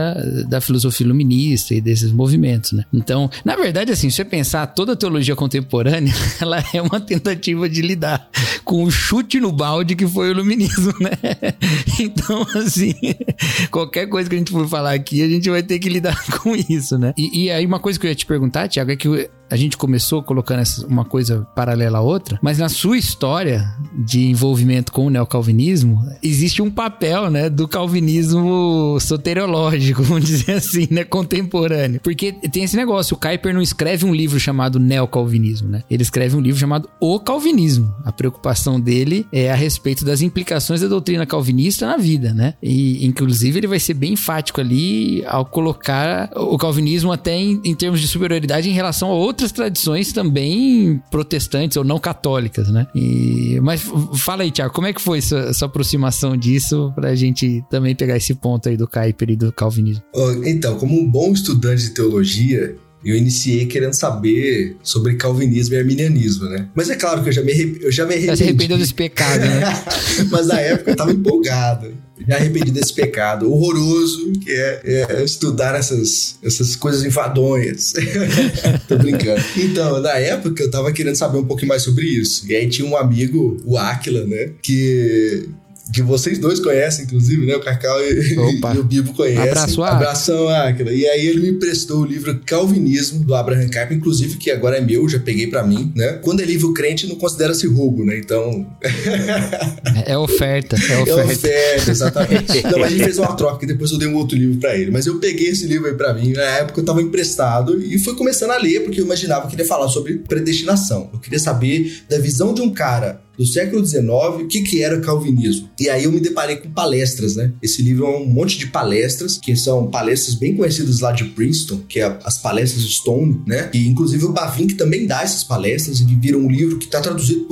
[0.48, 2.84] da filosofia iluminista e desses movimentos, né?
[2.94, 7.68] Então, na verdade, assim, se você pensar, toda a teologia contemporânea, ela é uma tentativa
[7.70, 8.30] de lidar
[8.64, 11.12] com o chute no balde que foi o iluminismo, né?
[12.00, 12.94] Então, assim,
[13.70, 16.56] qualquer coisa que a gente for falar aqui, a gente vai ter que lidar com
[16.56, 17.14] isso, né?
[17.18, 19.78] E, e aí, uma coisa que eu ia te perguntar, Tiago, é que a gente
[19.78, 23.68] começou colocando essa- uma coisa paralela à outra, mas na sua história
[24.06, 30.88] de envolvimento com o neocalvinismo, existe um papel, né, do calvinismo soteriológico, vamos dizer assim,
[30.90, 32.00] né, contemporâneo.
[32.04, 35.84] Porque tem esse negócio, o Kuyper não escreve um livro chamado Neocalvinismo, né?
[35.90, 37.94] Ele escreve um livro chamado O Calvinismo.
[38.04, 42.56] A preocupação dele é a respeito das implicações da doutrina calvinista na vida, né?
[42.62, 47.76] E, inclusive, ele vai ser bem enfático ali ao colocar o calvinismo até em, em
[47.76, 52.88] termos de superioridade em relação a outras tradições também protestantes ou não católicas, né?
[52.96, 53.84] E, mas
[54.16, 58.34] fala aí, Tiago, como é que foi essa, aproximação disso pra gente também pegar esse
[58.34, 60.04] ponto aí do Kuyper e do calvinismo?
[60.46, 66.46] Então, como um bom estudante de teologia, eu iniciei querendo saber sobre calvinismo e arminianismo,
[66.48, 66.70] né?
[66.74, 68.44] Mas é claro que eu já me, arre- eu já me Já se arrependi.
[68.44, 69.62] arrependeu desse pecado, né?
[70.32, 71.94] Mas na época eu tava empolgado.
[72.28, 77.94] Já arrependi desse pecado horroroso que é, é estudar essas, essas coisas enfadonhas.
[78.88, 79.42] Tô brincando.
[79.58, 82.46] Então, na época, eu tava querendo saber um pouquinho mais sobre isso.
[82.48, 84.52] E aí tinha um amigo, o Aquila, né?
[84.62, 85.50] Que
[85.92, 87.56] que vocês dois conhecem, inclusive, né?
[87.56, 88.36] O Cacau e,
[88.76, 89.50] e o Bibo conhecem.
[89.50, 90.92] Abraço, Abração, Áquila.
[90.92, 94.82] E aí ele me emprestou o livro Calvinismo, do Abraham Kuyper, inclusive, que agora é
[94.82, 96.14] meu, já peguei para mim, né?
[96.22, 98.18] Quando é livro crente, não considera-se roubo, né?
[98.18, 98.66] Então...
[100.06, 101.22] é oferta, é oferta.
[101.22, 102.64] É oferta, exatamente.
[102.64, 104.76] Não, mas a gente fez uma troca, que depois eu dei um outro livro para
[104.78, 104.90] ele.
[104.90, 108.16] Mas eu peguei esse livro aí pra mim, na época eu tava emprestado, e fui
[108.16, 111.10] começando a ler, porque eu imaginava que ele ia falar sobre predestinação.
[111.14, 114.04] Eu queria saber da visão de um cara do século XIX,
[114.40, 115.70] o que, que era calvinismo.
[115.80, 117.52] E aí eu me deparei com palestras, né?
[117.62, 121.80] Esse livro é um monte de palestras, que são palestras bem conhecidas lá de Princeton,
[121.88, 123.70] que é as palestras Stone, né?
[123.74, 127.48] E inclusive o Bavinck também dá essas palestras, e viram um livro que está traduzido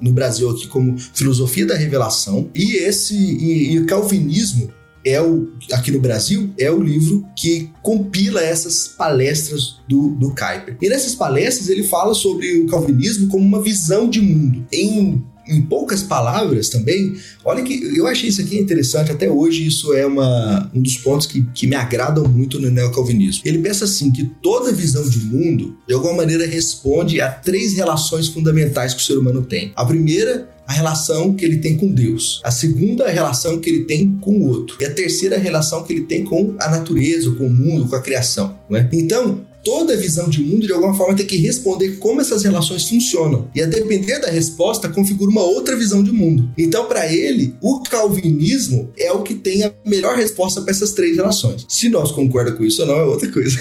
[0.00, 2.50] no Brasil aqui como Filosofia da Revelação.
[2.54, 4.70] E esse e, e calvinismo
[5.06, 10.76] é o, aqui no Brasil, é o livro que compila essas palestras do, do Kuyper.
[10.82, 14.66] E nessas palestras ele fala sobre o calvinismo como uma visão de mundo.
[14.72, 17.14] Em em poucas palavras também,
[17.44, 21.26] olha que eu achei isso aqui interessante, até hoje isso é uma, um dos pontos
[21.26, 23.42] que, que me agradam muito no neocalvinismo.
[23.44, 28.26] Ele pensa assim, que toda visão de mundo, de alguma maneira, responde a três relações
[28.26, 29.72] fundamentais que o ser humano tem.
[29.76, 32.40] A primeira a relação que ele tem com Deus.
[32.42, 34.76] A segunda, relação que ele tem com o outro.
[34.80, 38.02] E a terceira, relação que ele tem com a natureza, com o mundo, com a
[38.02, 38.58] criação.
[38.68, 38.88] Né?
[38.92, 43.48] Então, toda visão de mundo, de alguma forma, tem que responder como essas relações funcionam.
[43.52, 46.48] E a depender da resposta, configura uma outra visão de mundo.
[46.56, 51.16] Então, para ele, o calvinismo é o que tem a melhor resposta para essas três
[51.16, 51.66] relações.
[51.68, 53.58] Se nós concordamos com isso ou não, é outra coisa.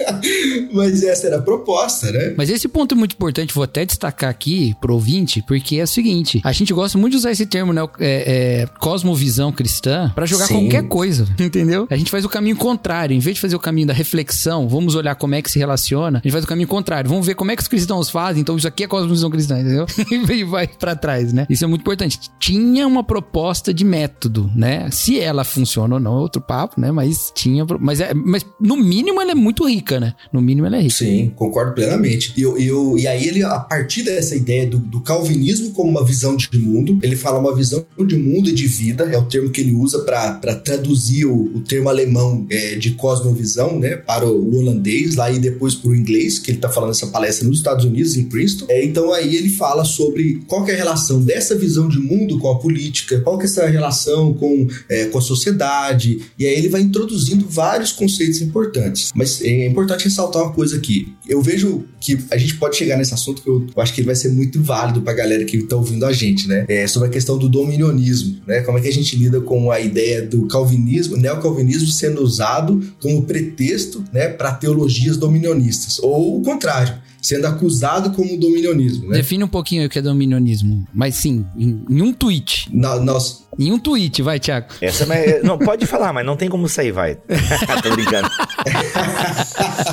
[0.74, 2.34] Mas essa era a proposta, né?
[2.36, 5.86] Mas esse ponto é muito importante, vou até destacar aqui pro ouvinte, porque é o
[5.86, 7.80] seguinte: a gente gosta muito de usar esse termo, né?
[7.98, 10.54] É, é, cosmovisão cristã, para jogar Sim.
[10.68, 11.86] qualquer coisa, entendeu?
[11.88, 13.16] A gente faz o caminho contrário.
[13.16, 15.60] Em vez de fazer o caminho da reflexão, vamos olhar como como é que se
[15.60, 17.08] relaciona, a gente faz o caminho contrário.
[17.08, 19.86] Vamos ver como é que os cristãos fazem, então isso aqui é cosmovisão cristã, entendeu?
[20.34, 21.46] e vai para trás, né?
[21.48, 22.18] Isso é muito importante.
[22.40, 24.90] Tinha uma proposta de método, né?
[24.90, 26.90] Se ela funciona ou não é outro papo, né?
[26.90, 27.64] Mas tinha.
[27.78, 30.14] Mas, é, mas no mínimo ela é muito rica, né?
[30.32, 30.96] No mínimo ela é rica.
[30.96, 32.32] Sim, concordo plenamente.
[32.36, 36.04] E, eu, eu, e aí ele, a partir dessa ideia do, do calvinismo como uma
[36.04, 39.50] visão de mundo, ele fala uma visão de mundo e de vida, é o termo
[39.50, 43.96] que ele usa para traduzir o, o termo alemão é, de cosmovisão, né?
[43.96, 47.58] Para o holandês e depois para o inglês, que ele está falando essa palestra nos
[47.58, 48.66] Estados Unidos, em Princeton.
[48.68, 52.48] É, então aí ele fala sobre qual é a relação dessa visão de mundo com
[52.48, 56.68] a política, qual que é essa relação com, é, com a sociedade, e aí ele
[56.68, 59.10] vai introduzindo vários conceitos importantes.
[59.14, 61.12] Mas é importante ressaltar uma coisa aqui.
[61.28, 64.06] Eu vejo que a gente pode chegar nesse assunto que eu, eu acho que ele
[64.06, 66.64] vai ser muito válido para a galera que está ouvindo a gente, né?
[66.68, 68.60] É sobre a questão do dominionismo, né?
[68.62, 73.22] Como é que a gente lida com a ideia do calvinismo, neocalvinismo sendo usado como
[73.22, 79.08] pretexto, né, para teologia dominionistas, ou o contrário, sendo acusado como dominionismo.
[79.08, 79.16] Né?
[79.16, 82.68] Define um pouquinho o que é dominionismo, mas sim, em, em um tweet.
[82.72, 83.46] Na, nós...
[83.58, 84.68] Em um tweet, vai, Thiago.
[84.80, 87.16] Essa é, não pode falar, mas não tem como sair, vai.
[87.82, 88.28] Tô brincando.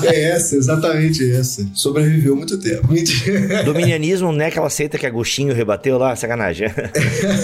[0.03, 1.67] é essa, exatamente essa.
[1.73, 2.87] Sobreviveu muito tempo.
[3.65, 6.69] Dominionismo não é aquela seita que Agostinho rebateu lá, sacanagem.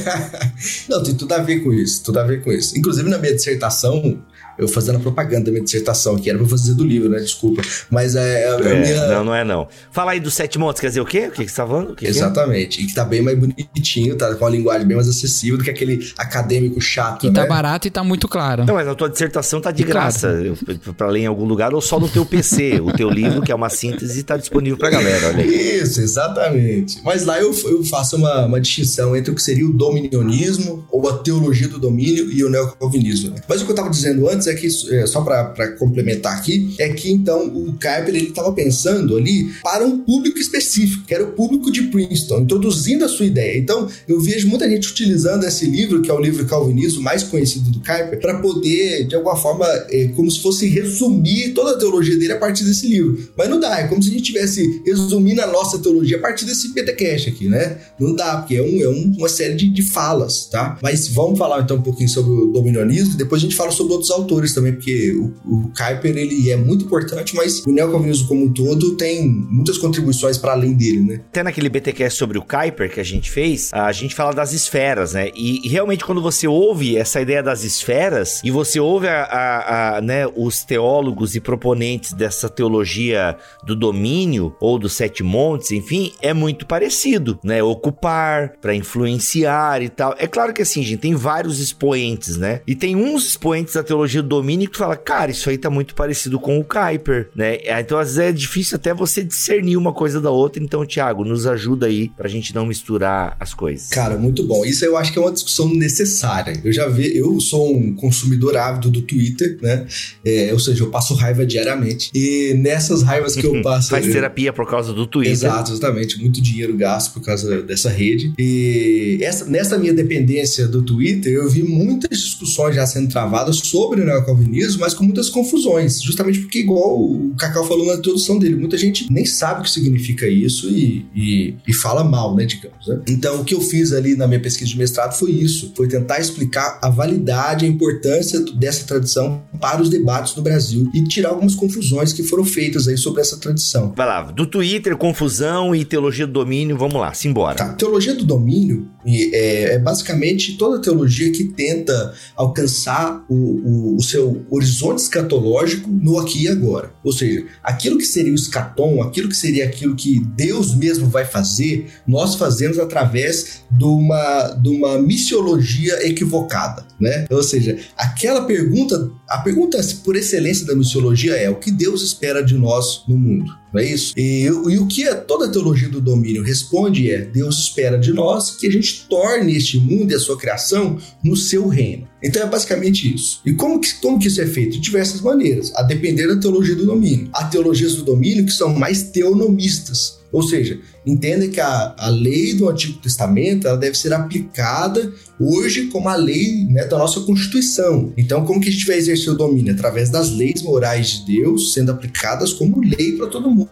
[0.88, 2.78] não, tem tudo a ver com isso, tudo a ver com isso.
[2.78, 4.22] Inclusive na minha dissertação,
[4.58, 7.20] eu fazendo a propaganda da minha dissertação aqui, era pra fazer do livro, né?
[7.20, 7.62] Desculpa.
[7.90, 9.08] Mas é, a, é, minha...
[9.08, 9.68] Não, não é não.
[9.92, 11.28] Fala aí dos sete montes, quer dizer o quê?
[11.28, 11.96] O que, que você tá falando?
[11.96, 12.78] Que Exatamente.
[12.78, 12.86] Que é?
[12.86, 15.70] E que tá bem mais bonitinho, tá com uma linguagem bem mais acessível do que
[15.70, 17.48] aquele acadêmico chato, E tá né?
[17.48, 18.66] tá barato e tá muito claro.
[18.66, 20.30] Não, mas a tua dissertação tá de e graça.
[20.66, 20.94] Claro.
[20.96, 22.80] Pra ler em algum lugar ou só no teu PC.
[22.82, 25.82] o teu livro, que é uma síntese, tá disponível pra galera, olha aí.
[25.82, 27.02] Isso, exatamente.
[27.04, 31.08] Mas lá eu, eu faço uma, uma distinção entre o que seria o dominionismo ou
[31.10, 33.32] a teologia do domínio e o neocalvinismo.
[33.32, 33.42] Né?
[33.48, 36.90] Mas o que eu tava dizendo antes é que, é, só para complementar aqui, é
[36.90, 41.32] que então o Kuiper ele estava pensando ali para um público específico, que era o
[41.32, 43.58] público de Princeton, introduzindo a sua ideia.
[43.58, 47.70] Então eu vejo muita gente utilizando esse livro, que é o livro Calvinismo mais conhecido
[47.72, 52.18] do Kuiper, para poder, de alguma forma, é, como se fosse resumir toda a teologia
[52.18, 53.30] dele a partir desse livro.
[53.38, 56.46] Mas não dá, é como se a gente tivesse resumindo a nossa teologia a partir
[56.46, 57.78] desse PTCast aqui, né?
[58.00, 60.78] Não dá, porque é, um, é uma série de, de falas, tá?
[60.82, 64.12] Mas vamos falar então um pouquinho sobre o dominionismo depois a gente fala sobre outros
[64.12, 68.46] autores autores também, porque o, o Kuiper ele é muito importante, mas o neocalvinismo como
[68.46, 71.22] um todo tem muitas contribuições para além dele, né?
[71.30, 75.14] Até naquele BTcast sobre o Kuiper que a gente fez, a gente fala das esferas,
[75.14, 75.30] né?
[75.36, 79.98] E, e realmente quando você ouve essa ideia das esferas e você ouve a, a,
[79.98, 86.12] a, né, os teólogos e proponentes dessa teologia do domínio ou dos sete montes, enfim,
[86.22, 87.62] é muito parecido, né?
[87.62, 90.16] Ocupar para influenciar e tal.
[90.18, 92.62] É claro que assim, gente, tem vários expoentes, né?
[92.66, 95.94] E tem uns expoentes da teologia domínio que tu fala, cara, isso aí tá muito
[95.96, 97.58] parecido com o Kuiper, né?
[97.80, 100.64] Então às vezes é difícil até você discernir uma coisa da outra.
[100.64, 103.90] Então, Thiago, nos ajuda aí pra gente não misturar as coisas.
[103.90, 104.66] Cara, muito bom.
[104.66, 106.60] Isso eu acho que é uma discussão necessária.
[106.64, 109.86] Eu já vi, eu sou um consumidor ávido do Twitter, né?
[110.26, 112.10] É, ou seja, eu passo raiva diariamente.
[112.14, 113.90] E nessas raivas que eu passo.
[113.90, 115.34] Faz terapia por causa do Twitter.
[115.34, 116.20] Exato, exatamente.
[116.20, 118.34] Muito dinheiro gasto por causa dessa rede.
[118.38, 124.02] E essa, nessa minha dependência do Twitter, eu vi muitas discussões já sendo travadas sobre
[124.02, 126.02] o neocalvinismo, mas com muitas confusões.
[126.02, 129.70] Justamente porque, igual o Cacau falou na introdução dele, muita gente nem sabe o que
[129.70, 132.88] significa isso e, e, e fala mal, né, digamos.
[132.88, 133.02] Né?
[133.08, 136.20] Então, o que eu fiz ali na minha pesquisa de mestrado foi isso, foi tentar
[136.20, 141.56] explicar a validade, a importância dessa tradição para os debates no Brasil e tirar algumas
[141.56, 143.94] confusões que foram feitas aí sobre essa tradição.
[143.96, 147.56] Vai lá, do Twitter, confusão e teologia do domínio, vamos lá, simbora.
[147.56, 154.10] Tá, teologia do domínio é, é basicamente toda teologia que tenta alcançar o, o, o
[154.10, 156.94] seu horizonte escatológico no aqui e agora.
[157.04, 161.26] Ou seja, aquilo que seria o escatom, aquilo que seria aquilo que Deus mesmo vai
[161.26, 167.26] fazer, nós fazemos através de uma, de uma missiologia equivocada, né?
[167.30, 172.44] Ou seja, aquela pergunta, a pergunta por excelência da missiologia é o que Deus espera
[172.44, 174.14] de nós no mundo, não é isso?
[174.16, 178.52] E, e o que toda a teologia do domínio responde é Deus espera de nós
[178.52, 182.08] que a gente torne este mundo e a sua criação no seu reino.
[182.24, 183.42] Então é basicamente isso.
[183.46, 184.74] E como que, como que isso é feito?
[184.74, 187.30] De diversas maneiras, a depender da teologia do domínio.
[187.34, 192.56] Há teologias do domínio que são mais teonomistas, ou seja, entenda que a, a lei
[192.56, 198.12] do Antigo Testamento ela deve ser aplicada hoje como a lei né, da nossa Constituição.
[198.18, 199.74] Então, como que a gente vai exercer o domínio?
[199.74, 203.70] Através das leis morais de Deus sendo aplicadas como lei para todo mundo.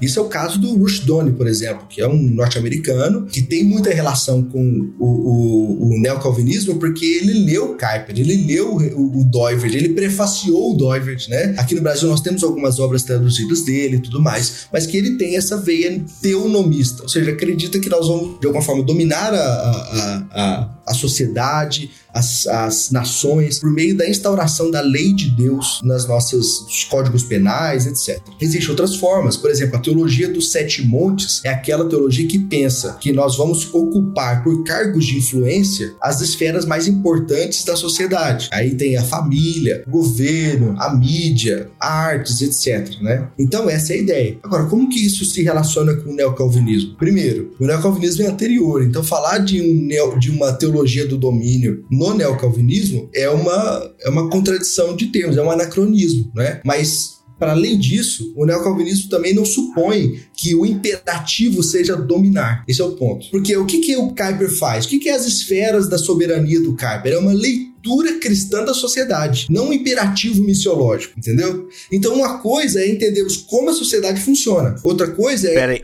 [0.00, 3.90] Isso é o caso do Rushdoni, por exemplo, que é um norte-americano que tem muita
[3.90, 9.74] relação com o, o, o neocalvinismo porque ele leu Kuyper, ele leu o, o Doivert,
[9.74, 11.54] ele prefaciou o Doivert, né?
[11.58, 15.16] Aqui no Brasil nós temos algumas obras traduzidas dele e tudo mais, mas que ele
[15.16, 19.38] tem essa veia teonomista, ou seja, acredita que nós vamos de alguma forma dominar a,
[19.38, 25.80] a, a, a sociedade, as, as nações por meio da instauração da lei de Deus
[25.82, 28.22] nas nossas códigos penais, etc.
[28.40, 32.96] Existem outras formas, por exemplo, a teologia dos sete montes é aquela teologia que pensa
[33.00, 38.48] que nós vamos ocupar por cargos de influência as esferas mais importantes da sociedade.
[38.52, 43.00] Aí tem a família, o governo, a mídia, artes, etc.
[43.00, 43.28] Né?
[43.38, 44.38] Então essa é a ideia.
[44.42, 46.94] Agora, como que isso se relaciona com o neocalvinismo?
[46.96, 50.73] Primeiro, o neocalvinismo é anterior, então falar de, um neo, de uma teologia
[51.06, 56.60] do domínio no neocalvinismo é uma, é uma contradição de termos, é um anacronismo, né?
[56.64, 62.64] Mas para além disso, o neocalvinismo também não supõe que o imperativo seja dominar.
[62.66, 63.28] Esse é o ponto.
[63.30, 64.86] Porque o que, que o Kuiper faz?
[64.86, 67.12] O que, que é as esferas da soberania do Kuiper?
[67.12, 67.73] É uma leitura
[68.20, 71.68] cristã da sociedade, não um imperativo missiológico, entendeu?
[71.92, 75.54] Então, uma coisa é entendermos como a sociedade funciona, outra coisa é.
[75.54, 75.82] Peraí,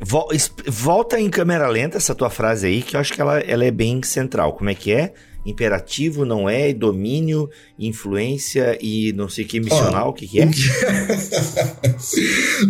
[0.66, 3.70] volta em câmera lenta essa tua frase aí, que eu acho que ela, ela é
[3.70, 4.54] bem central.
[4.54, 5.12] Como é que é?
[5.44, 6.72] Imperativo, não é?
[6.72, 7.48] Domínio,
[7.78, 10.46] influência e não sei o que, missional, o que, que é?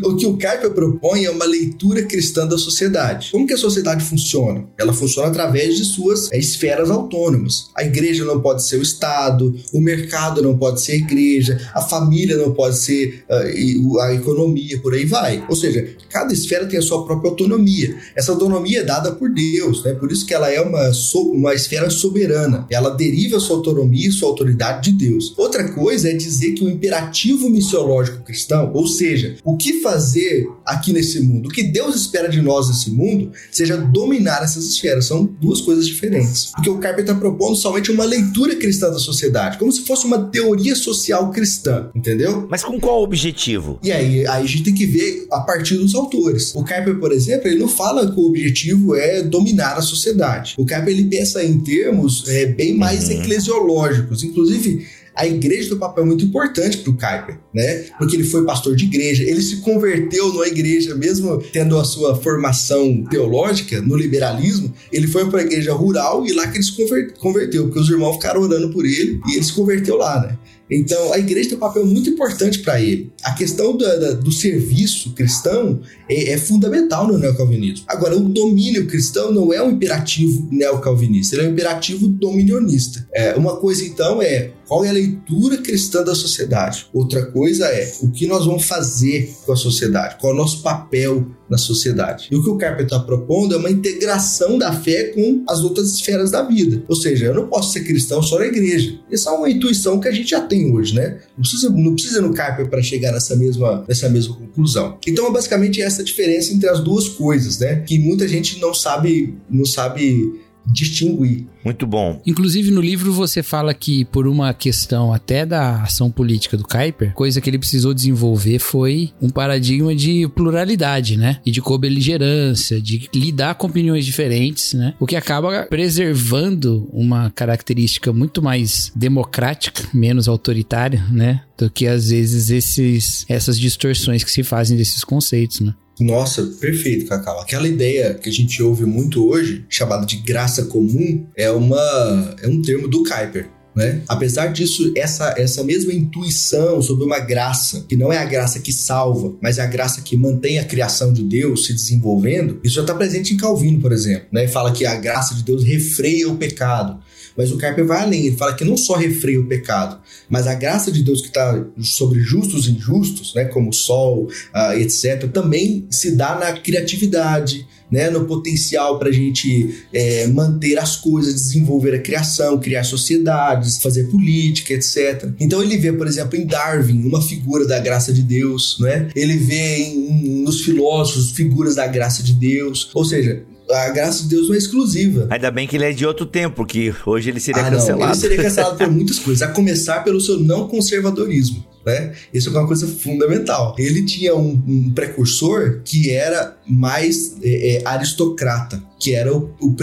[0.03, 3.31] o que o Kuiper propõe é uma leitura cristã da sociedade.
[3.33, 4.69] Como que a sociedade funciona?
[4.79, 7.71] Ela funciona através de suas esferas autônomas.
[7.77, 11.83] A igreja não pode ser o Estado, o mercado não pode ser a igreja, a
[11.83, 15.45] família não pode ser uh, a economia, por aí vai.
[15.49, 17.97] Ou seja, cada esfera tem a sua própria autonomia.
[18.15, 19.95] Essa autonomia é dada por Deus, né?
[19.95, 22.60] por isso que ela é uma, uma esfera soberana.
[22.71, 25.35] Ela deriva sua autonomia e sua autoridade de Deus.
[25.37, 30.93] Outra coisa é dizer que o imperativo missiológico cristão, ou seja, o que fazer aqui
[30.93, 35.07] nesse mundo, o que Deus espera de nós nesse mundo, seja dominar essas esferas.
[35.07, 36.53] São duas coisas diferentes.
[36.55, 40.25] Porque o Carper está propondo somente uma leitura cristã da sociedade, como se fosse uma
[40.25, 42.47] teoria social cristã, entendeu?
[42.51, 43.79] Mas com qual objetivo?
[43.83, 46.55] E aí, aí a gente tem que ver a partir dos autores.
[46.55, 50.55] O Carper, por exemplo, ele não fala que o objetivo é dominar a sociedade.
[50.59, 53.21] O Carper ele pensa em termos é, bem mais uhum.
[53.21, 54.23] eclesiológicos.
[54.23, 57.85] Inclusive, a igreja tem um papel muito importante para o Kuiper, né?
[57.99, 62.15] Porque ele foi pastor de igreja, ele se converteu na igreja, mesmo tendo a sua
[62.15, 66.73] formação teológica no liberalismo, ele foi para a igreja rural e lá que ele se
[67.19, 70.39] converteu, porque os irmãos ficaram orando por ele e ele se converteu lá, né?
[70.71, 73.13] Então, a igreja tem um papel muito importante para ele.
[73.23, 77.85] A questão do, serviço cristão é, é, fundamental no neocalvinismo.
[77.89, 83.07] Agora, o domínio cristão não é um imperativo neocalvinista, ele é um imperativo dominionista.
[83.13, 86.87] É, uma coisa, então, é qual é a leitura cristã da sociedade?
[86.93, 90.63] Outra coisa é o que nós vamos fazer com a sociedade, qual é o nosso
[90.63, 92.29] papel na sociedade.
[92.31, 95.93] E o que o Carper está propondo é uma integração da fé com as outras
[95.93, 96.85] esferas da vida.
[96.87, 99.01] Ou seja, eu não posso ser cristão só na igreja.
[99.11, 101.19] Essa é uma intuição que a gente já tem hoje, né?
[101.37, 104.97] Não precisa, não precisa no Carper para chegar nessa mesma, nessa mesma conclusão.
[105.05, 107.83] Então, é basicamente essa diferença entre as duas coisas, né?
[107.85, 110.39] Que muita gente não sabe, não sabe
[110.71, 111.47] distinguir.
[111.65, 112.21] Muito bom.
[112.27, 117.13] Inclusive, no livro você fala que, por uma questão até da ação política do Kuiper,
[117.13, 121.39] coisa que ele precisou desenvolver foi um paradigma de pluralidade, né?
[121.45, 124.95] E de cobeligerância, de lidar com opiniões diferentes, né?
[124.99, 131.43] O que acaba preservando uma característica muito mais democrática, menos autoritária, né?
[131.59, 135.75] Do que às vezes esses, essas distorções que se fazem desses conceitos, né?
[136.01, 137.41] Nossa, perfeito, Cacau.
[137.41, 142.49] Aquela ideia que a gente ouve muito hoje, chamada de graça comum, é uma é
[142.49, 143.51] um termo do Kuiper.
[143.75, 144.03] Né?
[144.09, 148.73] Apesar disso, essa, essa mesma intuição sobre uma graça, que não é a graça que
[148.73, 152.81] salva, mas é a graça que mantém a criação de Deus se desenvolvendo, isso já
[152.81, 154.27] está presente em Calvino, por exemplo.
[154.33, 154.49] Né?
[154.49, 157.01] Fala que a graça de Deus refreia o pecado.
[157.37, 160.55] Mas o Carper vai além, ele fala que não só refreia o pecado, mas a
[160.55, 165.29] graça de Deus que está sobre justos e injustos, né, como o sol, uh, etc.,
[165.33, 171.35] também se dá na criatividade, né, no potencial para a gente é, manter as coisas,
[171.35, 175.29] desenvolver a criação, criar sociedades, fazer política, etc.
[175.41, 179.09] Então ele vê, por exemplo, em Darwin uma figura da graça de Deus, né?
[179.15, 183.43] Ele vê em, nos filósofos figuras da graça de Deus, ou seja,
[183.73, 185.27] a graça de Deus não é exclusiva.
[185.31, 188.01] Ainda bem que ele é de outro tempo, que hoje ele seria ah, cancelado.
[188.01, 191.65] Não, ele seria cancelado por muitas coisas, a começar pelo seu não conservadorismo.
[191.85, 192.13] Né?
[192.33, 193.75] Isso é uma coisa fundamental.
[193.79, 199.75] Ele tinha um, um precursor que era mais é, é, aristocrata, que era o, o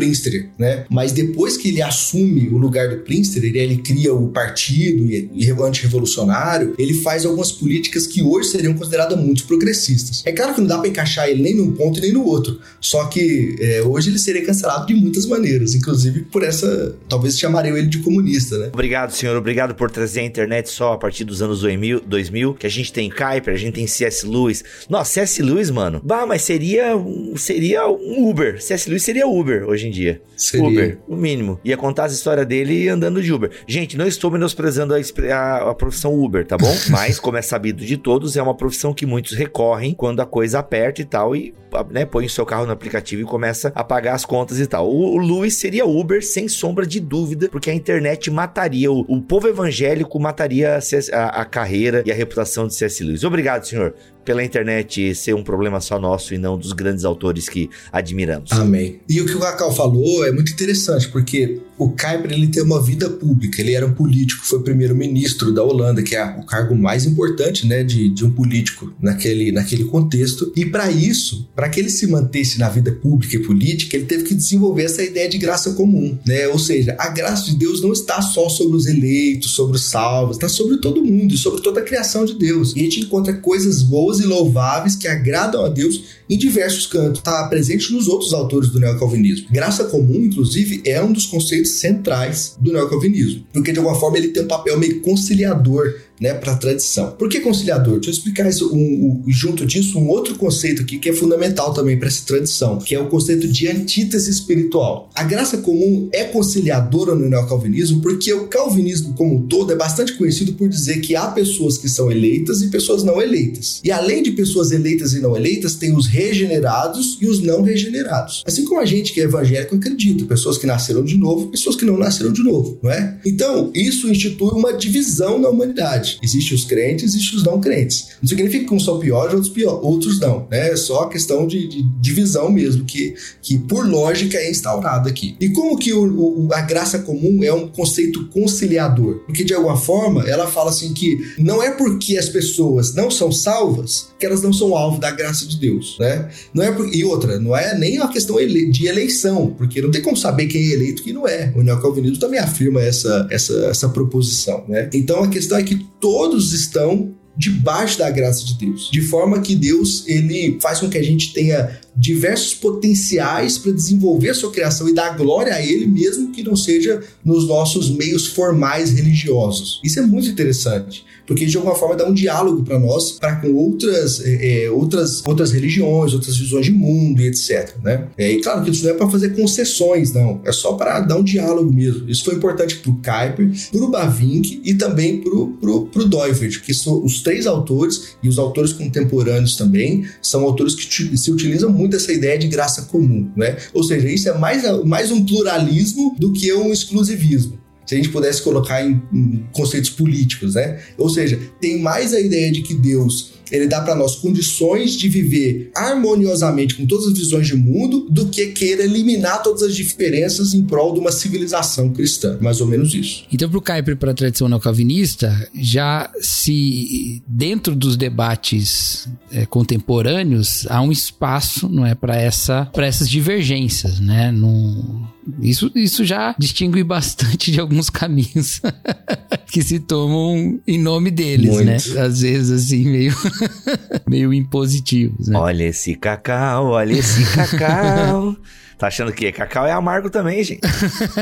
[0.59, 0.85] né?
[0.89, 5.29] Mas depois que ele assume o lugar do Prinster, ele, ele cria o partido e,
[5.33, 10.21] e antirrevolucionário, ele faz algumas políticas que hoje seriam consideradas muito progressistas.
[10.25, 12.59] É claro que não dá para encaixar ele nem num ponto e nem no outro,
[12.79, 17.75] só que é, hoje ele seria cancelado de muitas maneiras, inclusive por essa, talvez chamariam
[17.75, 18.69] ele de comunista, né?
[18.71, 22.67] Obrigado, senhor, obrigado por trazer a internet só a partir dos anos 2000, 2000 que
[22.67, 24.25] a gente tem Kuiper, a gente tem C.S.
[24.25, 24.63] Lewis.
[24.89, 25.41] Nossa, C.S.
[25.41, 26.93] Lewis, mano, bah, mas seria,
[27.35, 28.89] seria um Uber, C.S.
[28.89, 30.21] Lewis seria Uber hoje em dia.
[30.35, 30.67] Seria.
[30.67, 31.59] Uber, o mínimo.
[31.63, 33.51] Ia contar as histórias dele andando de Uber.
[33.67, 34.97] Gente, não estou menosprezando a,
[35.33, 36.73] a, a profissão Uber, tá bom?
[36.89, 40.59] Mas, como é sabido de todos, é uma profissão que muitos recorrem quando a coisa
[40.59, 41.53] aperta e tal, e
[41.89, 44.89] né, põe o seu carro no aplicativo e começa a pagar as contas e tal.
[44.89, 49.21] O, o Lewis seria Uber, sem sombra de dúvida, porque a internet mataria, o, o
[49.21, 53.03] povo evangélico mataria a, a, a carreira e a reputação de C.S.
[53.03, 53.23] Lewis.
[53.23, 53.93] Obrigado, senhor
[54.27, 58.51] pela internet ser um problema só nosso e não dos grandes autores que admiramos.
[58.51, 58.99] Amém.
[59.07, 62.83] E o que o Cacau falou é muito interessante, porque o Kuiper ele tem uma
[62.83, 67.05] vida pública, ele era um político, foi primeiro-ministro da Holanda, que é o cargo mais
[67.05, 70.51] importante né, de, de um político naquele, naquele contexto.
[70.57, 74.23] E para isso, para que ele se mantesse na vida pública e política, ele teve
[74.25, 76.49] que desenvolver essa ideia de graça comum, né?
[76.49, 80.35] Ou seja, a graça de Deus não está só sobre os eleitos, sobre os salvos,
[80.35, 82.75] está sobre todo mundo, sobre toda a criação de Deus.
[82.75, 87.19] E a gente encontra coisas boas e louváveis que agradam a Deus em diversos cantos.
[87.19, 89.47] Está presente nos outros autores do neocalvinismo.
[89.51, 94.29] Graça comum, inclusive, é um dos conceitos centrais do neocalvinismo, porque de alguma forma ele
[94.29, 97.11] tem um papel meio conciliador né, para a tradição.
[97.11, 97.95] Por que conciliador?
[97.95, 101.73] Deixa eu explicar isso, um, um, junto disso um outro conceito aqui que é fundamental
[101.73, 105.09] também para essa tradição, que é o conceito de antítese espiritual.
[105.13, 110.13] A graça comum é conciliadora no neocalvinismo porque o calvinismo como um todo é bastante
[110.13, 113.79] conhecido por dizer que há pessoas que são eleitas e pessoas não eleitas.
[113.83, 118.43] E além de pessoas eleitas e não eleitas, tem os regenerados e os não regenerados.
[118.45, 121.85] Assim como a gente que é evangélico acredita, pessoas que nasceram de novo, pessoas que
[121.85, 123.19] não nasceram de novo, não é?
[123.25, 126.17] Então, isso institui uma divisão na humanidade.
[126.23, 128.07] Existem os crentes, existem os não crentes.
[128.21, 130.47] Não significa que uns são piores, outros pior, outros não.
[130.49, 130.71] Né?
[130.71, 135.35] É só questão de, de divisão mesmo, que, que por lógica é instaurada aqui.
[135.39, 139.19] E como que o, o, a graça comum é um conceito conciliador?
[139.25, 143.31] Porque de alguma forma ela fala assim que não é porque as pessoas não são
[143.31, 146.06] salvas que elas não são alvo da graça de Deus, né?
[146.53, 146.93] Não é por...
[146.93, 150.61] E outra, não é nem uma questão de eleição, porque não tem como saber quem
[150.61, 151.51] é eleito e quem não é.
[151.55, 154.89] O neocalvinismo também afirma essa, essa, essa proposição, né?
[154.93, 159.55] Então a questão é que todos estão debaixo da graça de Deus, de forma que
[159.55, 164.87] Deus ele faz com que a gente tenha diversos potenciais para desenvolver a sua criação
[164.87, 169.81] e dar glória a Ele, mesmo que não seja nos nossos meios formais religiosos.
[169.83, 173.53] Isso é muito interessante, porque de alguma forma dá um diálogo para nós, para com
[173.53, 177.75] outras, é, é, outras, outras religiões, outras visões de mundo e etc.
[177.83, 178.07] Né?
[178.15, 181.17] É, e claro que isso não é para fazer concessões, não, é só para dar
[181.17, 182.07] um diálogo mesmo.
[182.07, 186.73] Isso foi importante para o Kuiper, para o Bavinck e também para o Doivert, que
[186.73, 191.86] são os três autores e os autores contemporâneos também são autores que se utilizam muito
[191.87, 193.57] muito essa ideia de graça comum, né?
[193.73, 198.09] Ou seja, isso é mais, mais um pluralismo do que um exclusivismo se a gente
[198.09, 200.79] pudesse colocar em, em, conceitos políticos, né?
[200.97, 205.07] Ou seja, tem mais a ideia de que Deus ele dá para nós condições de
[205.07, 210.53] viver harmoniosamente com todas as visões de mundo do que queira eliminar todas as diferenças
[210.53, 212.37] em prol de uma civilização cristã.
[212.41, 213.23] Mais ou menos isso.
[213.31, 220.65] Então, para o Kuyper, para a tradição neocalvinista, já se dentro dos debates é, contemporâneos
[220.69, 224.31] há um espaço, não é, para essa, essas divergências, né?
[224.31, 225.05] Num,
[225.41, 228.61] isso, isso já distingue bastante de alguns caminhos
[229.51, 231.65] que se tomam em nome deles, Muito.
[231.65, 231.75] né?
[231.75, 233.13] Às vezes, assim, meio,
[234.07, 235.37] meio impositivos, né?
[235.37, 238.35] Olha esse cacau, olha esse cacau.
[238.77, 240.61] Tá achando que cacau é amargo também, gente?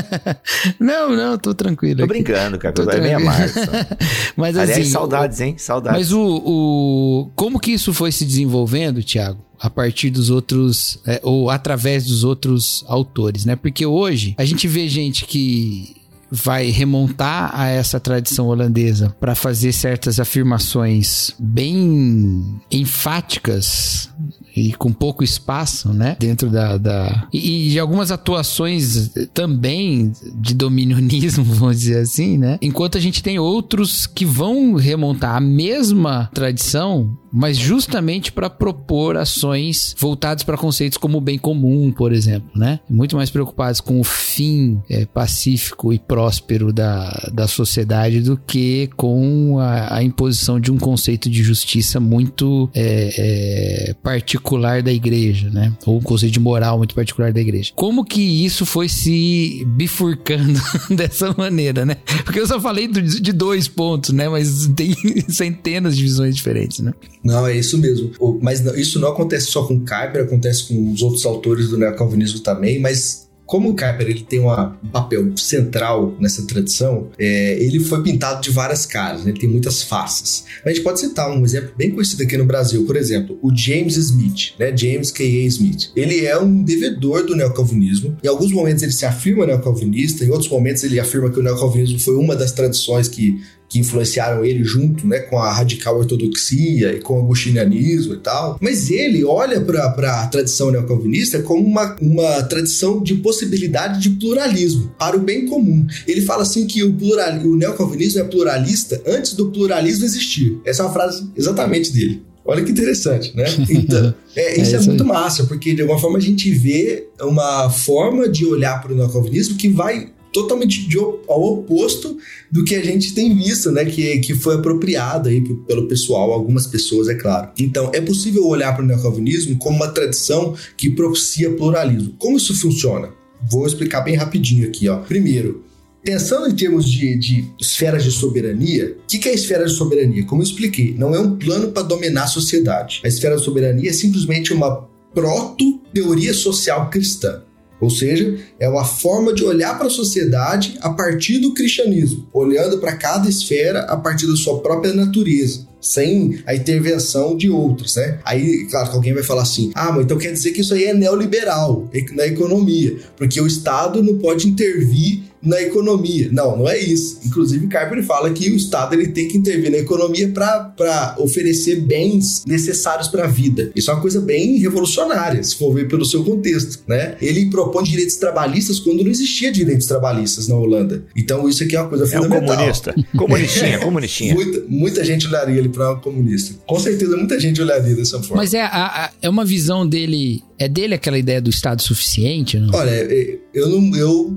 [0.78, 2.00] não, não, tô tranquilo.
[2.00, 2.14] Tô aqui.
[2.14, 3.54] brincando, cacau é bem amargo.
[4.36, 5.56] mas Aliás, assim, saudades, hein?
[5.58, 5.98] Saudades.
[5.98, 9.46] Mas o, o como que isso foi se desenvolvendo, Thiago?
[9.58, 13.56] a partir dos outros é, ou através dos outros autores, né?
[13.56, 15.96] Porque hoje a gente vê gente que
[16.30, 24.10] vai remontar a essa tradição holandesa para fazer certas afirmações bem enfáticas
[24.56, 26.16] e com pouco espaço, né?
[26.20, 26.78] Dentro da.
[26.78, 27.28] da...
[27.34, 32.58] E, de algumas atuações também de dominionismo, vamos dizer assim, né?
[32.62, 39.18] Enquanto a gente tem outros que vão remontar a mesma tradição, mas justamente para propor
[39.18, 42.80] ações voltadas para conceitos como o bem comum, por exemplo, né?
[42.90, 48.90] Muito mais preocupados com o fim é, pacífico e próspero da, da sociedade do que
[48.96, 55.50] com a, a imposição de um conceito de justiça muito é, é, particular da igreja,
[55.50, 55.74] né?
[55.86, 57.74] Ou um conceito de moral muito particular da igreja.
[57.76, 60.62] Como que isso foi se bifurcando
[60.96, 61.98] dessa maneira, né?
[62.24, 64.30] Porque eu só falei de dois pontos, né?
[64.30, 64.96] Mas tem
[65.28, 66.94] centenas de visões diferentes, né?
[67.26, 68.12] Não, é isso mesmo.
[68.40, 72.80] Mas isso não acontece só com Kuiper, acontece com os outros autores do neocalvinismo também,
[72.80, 78.02] mas como o Kuiper ele tem uma, um papel central nessa tradição, é, ele foi
[78.02, 79.32] pintado de várias caras, né?
[79.32, 80.46] ele tem muitas faces.
[80.66, 83.98] A gente pode citar um exemplo bem conhecido aqui no Brasil, por exemplo, o James
[83.98, 84.76] Smith, né?
[84.76, 85.46] James K.A.
[85.48, 85.92] Smith.
[85.96, 88.18] Ele é um devedor do neocalvinismo.
[88.24, 92.00] Em alguns momentos ele se afirma neocalvinista, em outros momentos ele afirma que o neocalvinismo
[92.00, 93.42] foi uma das tradições que
[93.76, 98.58] que influenciaram ele junto, né, com a radical ortodoxia e com o agostinianismo e tal.
[98.62, 104.90] Mas ele olha para a tradição neocalvinista como uma, uma tradição de possibilidade de pluralismo
[104.98, 105.86] para o bem comum.
[106.08, 110.58] Ele fala assim que o, plural, o neocalvinismo é pluralista antes do pluralismo existir.
[110.64, 112.24] Essa é uma frase exatamente dele.
[112.46, 113.44] Olha que interessante, né?
[113.68, 117.70] Então, é, isso é, é muito massa, porque de alguma forma a gente vê uma
[117.70, 122.18] forma de olhar para o neocalvinismo que vai totalmente de, ao oposto
[122.52, 123.86] do que a gente tem visto, né?
[123.86, 127.52] Que, que foi apropriado aí pelo pessoal, algumas pessoas, é claro.
[127.58, 132.14] Então, é possível olhar para o neocalvinismo como uma tradição que propicia pluralismo.
[132.20, 133.12] Como isso funciona?
[133.50, 134.98] Vou explicar bem rapidinho aqui, ó.
[134.98, 135.64] Primeiro,
[136.04, 139.72] Pensando em termos de, de esferas de soberania, o que, que é a esfera de
[139.72, 140.24] soberania?
[140.24, 143.02] Como eu expliquei, não é um plano para dominar a sociedade.
[143.04, 147.42] A esfera de soberania é simplesmente uma proto-teoria social cristã.
[147.80, 152.78] Ou seja, é uma forma de olhar para a sociedade a partir do cristianismo, olhando
[152.80, 158.18] para cada esfera a partir da sua própria natureza sem a intervenção de outros, né?
[158.26, 160.86] Aí, claro que alguém vai falar assim: ah, mas então quer dizer que isso aí
[160.86, 166.30] é neoliberal na economia, porque o Estado não pode intervir na economia.
[166.32, 167.20] Não, não é isso.
[167.26, 172.44] Inclusive, Carper fala que o Estado ele tem que intervir na economia para oferecer bens
[172.46, 173.72] necessários para a vida.
[173.76, 177.16] Isso é uma coisa bem revolucionária, se for ver pelo seu contexto, né?
[177.22, 181.06] Ele propõe direitos trabalhistas quando não existia direitos trabalhistas na Holanda.
[181.16, 182.40] Então, isso aqui é uma coisa fundamental.
[182.40, 182.96] É um comunista.
[183.18, 184.34] Comunistinha, comunistinha.
[184.36, 186.56] muita, muita gente olharia ele para um comunista.
[186.66, 188.38] Com certeza, muita gente olharia dessa forma.
[188.38, 190.44] Mas é, a, a, é uma visão dele.
[190.58, 192.58] É dele aquela ideia do Estado suficiente?
[192.58, 192.74] Não?
[192.74, 193.96] Olha, é, eu não.
[193.96, 194.36] Eu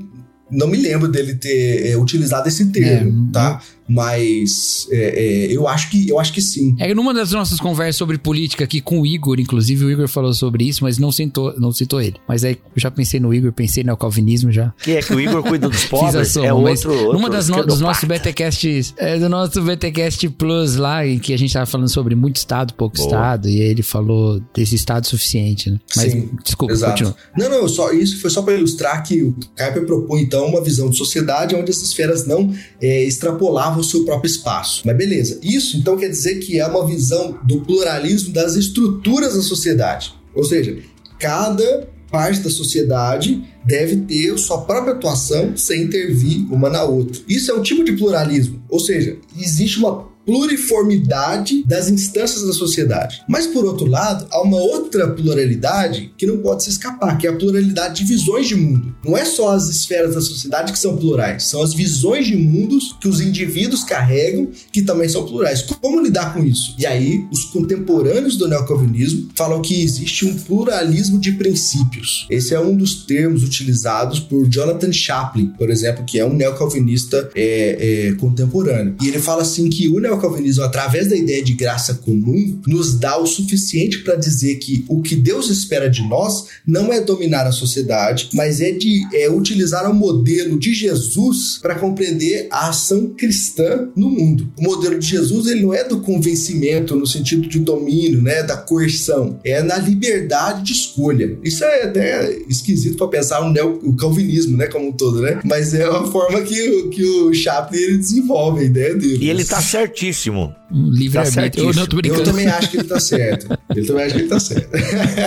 [0.51, 3.63] não me lembro dele ter é, utilizado esse termo, é, tá?
[3.89, 6.77] Mas é, é, eu acho que eu acho que sim.
[6.79, 10.35] É numa das nossas conversas sobre política aqui com o Igor, inclusive o Igor falou
[10.35, 12.17] sobre isso, mas não citou, não citou ele.
[12.29, 14.75] Mas aí eu já pensei no Igor, pensei no calvinismo já.
[14.83, 16.29] Que é que o Igor cuida dos pobres?
[16.29, 20.77] Soma, é outro, outro Numa das no, dos nossos BTcasts, é, do nosso BTcast Plus
[20.77, 23.07] lá, em que a gente tava falando sobre muito estado, pouco Boa.
[23.07, 25.81] estado, e aí ele falou desse estado suficiente, né?
[25.97, 26.93] Mas sim, desculpa, exato.
[26.93, 27.17] continua.
[27.37, 30.91] Não, não, só isso foi só para ilustrar que o Kuiper propõe então uma visão
[30.91, 34.83] de sociedade onde essas esferas não é, extrapolavam o seu próprio espaço.
[34.85, 39.43] Mas beleza, isso então quer dizer que é uma visão do pluralismo das estruturas da
[39.43, 40.15] sociedade.
[40.35, 40.79] Ou seja,
[41.19, 47.21] cada parte da sociedade deve ter sua própria atuação sem intervir uma na outra.
[47.29, 53.23] Isso é um tipo de pluralismo, ou seja, existe uma pluriformidade das instâncias da sociedade.
[53.27, 57.31] Mas, por outro lado, há uma outra pluralidade que não pode se escapar, que é
[57.31, 58.95] a pluralidade de visões de mundo.
[59.03, 62.95] Não é só as esferas da sociedade que são plurais, são as visões de mundos
[63.01, 65.63] que os indivíduos carregam que também são plurais.
[65.63, 66.75] Como lidar com isso?
[66.79, 72.27] E aí, os contemporâneos do neocalvinismo falam que existe um pluralismo de princípios.
[72.29, 77.31] Esse é um dos termos utilizados por Jonathan Chaplin, por exemplo, que é um neocalvinista
[77.35, 78.95] é, é, contemporâneo.
[79.01, 83.17] E ele fala assim que o neocalvinismo, através da ideia de graça comum, nos dá
[83.19, 87.53] o suficiente para dizer que o que Deus espera de nós não é dominar a
[87.53, 93.89] sociedade, mas é de é, utilizar o modelo de Jesus para compreender a ação cristã
[93.95, 94.53] no mundo.
[94.59, 98.57] O modelo de Jesus ele não é do convencimento no sentido de domínio, né, da
[98.57, 101.39] coerção, é na liberdade de escolha.
[101.45, 105.41] Isso é até esquisito para pensar no neo, calvinismo, né, como um todo, né?
[105.45, 109.25] Mas é uma forma que, que o Chaplin ele desenvolve a ideia dele.
[109.25, 110.55] E ele tá certinho certíssimo.
[110.71, 111.71] livre tá arbítrio.
[111.71, 113.59] Eu, eu, também acho que ele tá certo.
[113.75, 114.71] Ele também acha que ele tá certo.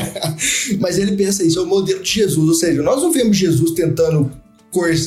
[0.80, 2.48] Mas ele pensa isso, é o modelo de Jesus.
[2.48, 4.32] Ou seja, nós não vemos Jesus tentando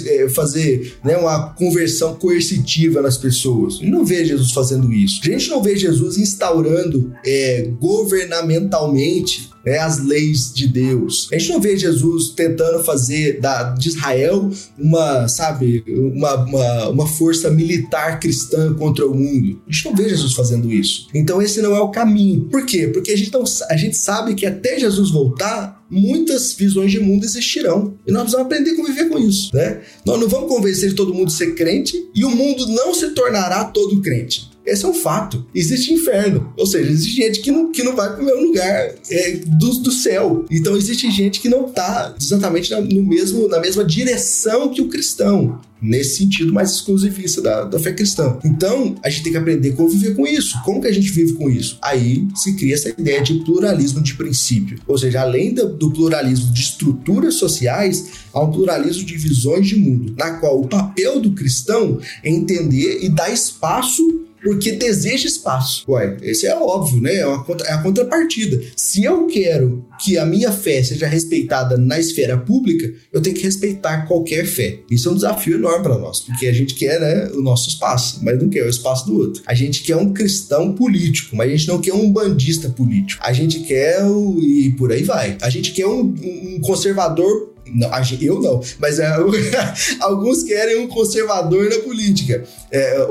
[0.06, 3.74] é, fazer né, uma conversão coercitiva nas pessoas.
[3.74, 5.20] Gente não vê Jesus fazendo isso.
[5.22, 11.28] A gente não vê Jesus instaurando é, governamentalmente né, as leis de Deus.
[11.32, 17.06] A gente não vê Jesus tentando fazer da, de Israel uma, sabe, uma, uma, uma
[17.06, 19.60] força militar cristã contra o mundo.
[19.68, 21.08] A gente não vê Jesus fazendo isso.
[21.14, 22.48] Então esse não é o caminho.
[22.48, 22.88] Por quê?
[22.88, 27.24] Porque a gente, não, a gente sabe que até Jesus voltar, muitas visões de mundo
[27.24, 27.94] existirão.
[28.06, 29.80] E nós precisamos aprender a conviver com isso, né?
[30.04, 33.64] Nós não vamos convencer todo mundo a ser crente e o mundo não se tornará
[33.64, 34.53] todo crente.
[34.66, 35.44] Esse é um fato.
[35.54, 36.52] Existe inferno.
[36.56, 39.70] Ou seja, existe gente que não, que não vai para o mesmo lugar é, do,
[39.78, 40.44] do céu.
[40.50, 44.88] Então existe gente que não está exatamente na, no mesmo, na mesma direção que o
[44.88, 45.60] cristão.
[45.82, 48.38] Nesse sentido mais exclusivista da, da fé cristã.
[48.42, 50.56] Então, a gente tem que aprender a conviver com isso.
[50.64, 51.76] Como que a gente vive com isso?
[51.82, 54.78] Aí se cria essa ideia de pluralismo de princípio.
[54.86, 59.76] Ou seja, além do, do pluralismo de estruturas sociais, há um pluralismo de visões de
[59.76, 65.84] mundo, na qual o papel do cristão é entender e dar espaço porque deseja espaço.
[65.88, 67.16] Ué, esse é óbvio, né?
[67.16, 68.61] É, uma, é a contrapartida.
[68.76, 73.42] Se eu quero que a minha fé seja respeitada na esfera pública, eu tenho que
[73.42, 74.80] respeitar qualquer fé.
[74.90, 78.20] Isso é um desafio enorme para nós, porque a gente quer né, o nosso espaço,
[78.22, 79.42] mas não quer o espaço do outro.
[79.47, 83.22] A gente quer um cristão político, mas a gente não quer um bandista político.
[83.24, 84.38] A gente quer o.
[84.38, 85.38] e por aí vai.
[85.40, 87.90] A gente quer um, um conservador não,
[88.20, 89.06] eu não, mas é,
[90.00, 92.44] alguns querem um conservador na política.
[92.70, 93.06] É,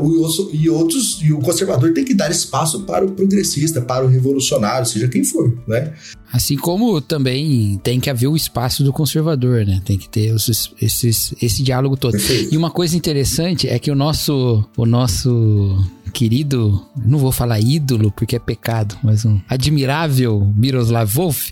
[0.54, 4.86] e outros, e o conservador tem que dar espaço para o progressista, para o revolucionário,
[4.86, 5.93] seja quem for, né?
[6.32, 9.82] Assim como também tem que haver o espaço do conservador, né?
[9.86, 12.18] Tem que ter esses, esses, esse diálogo todo.
[12.51, 15.78] E uma coisa interessante é que o nosso, o nosso
[16.12, 21.49] querido, não vou falar ídolo porque é pecado, mas um admirável Miroslav Wolf,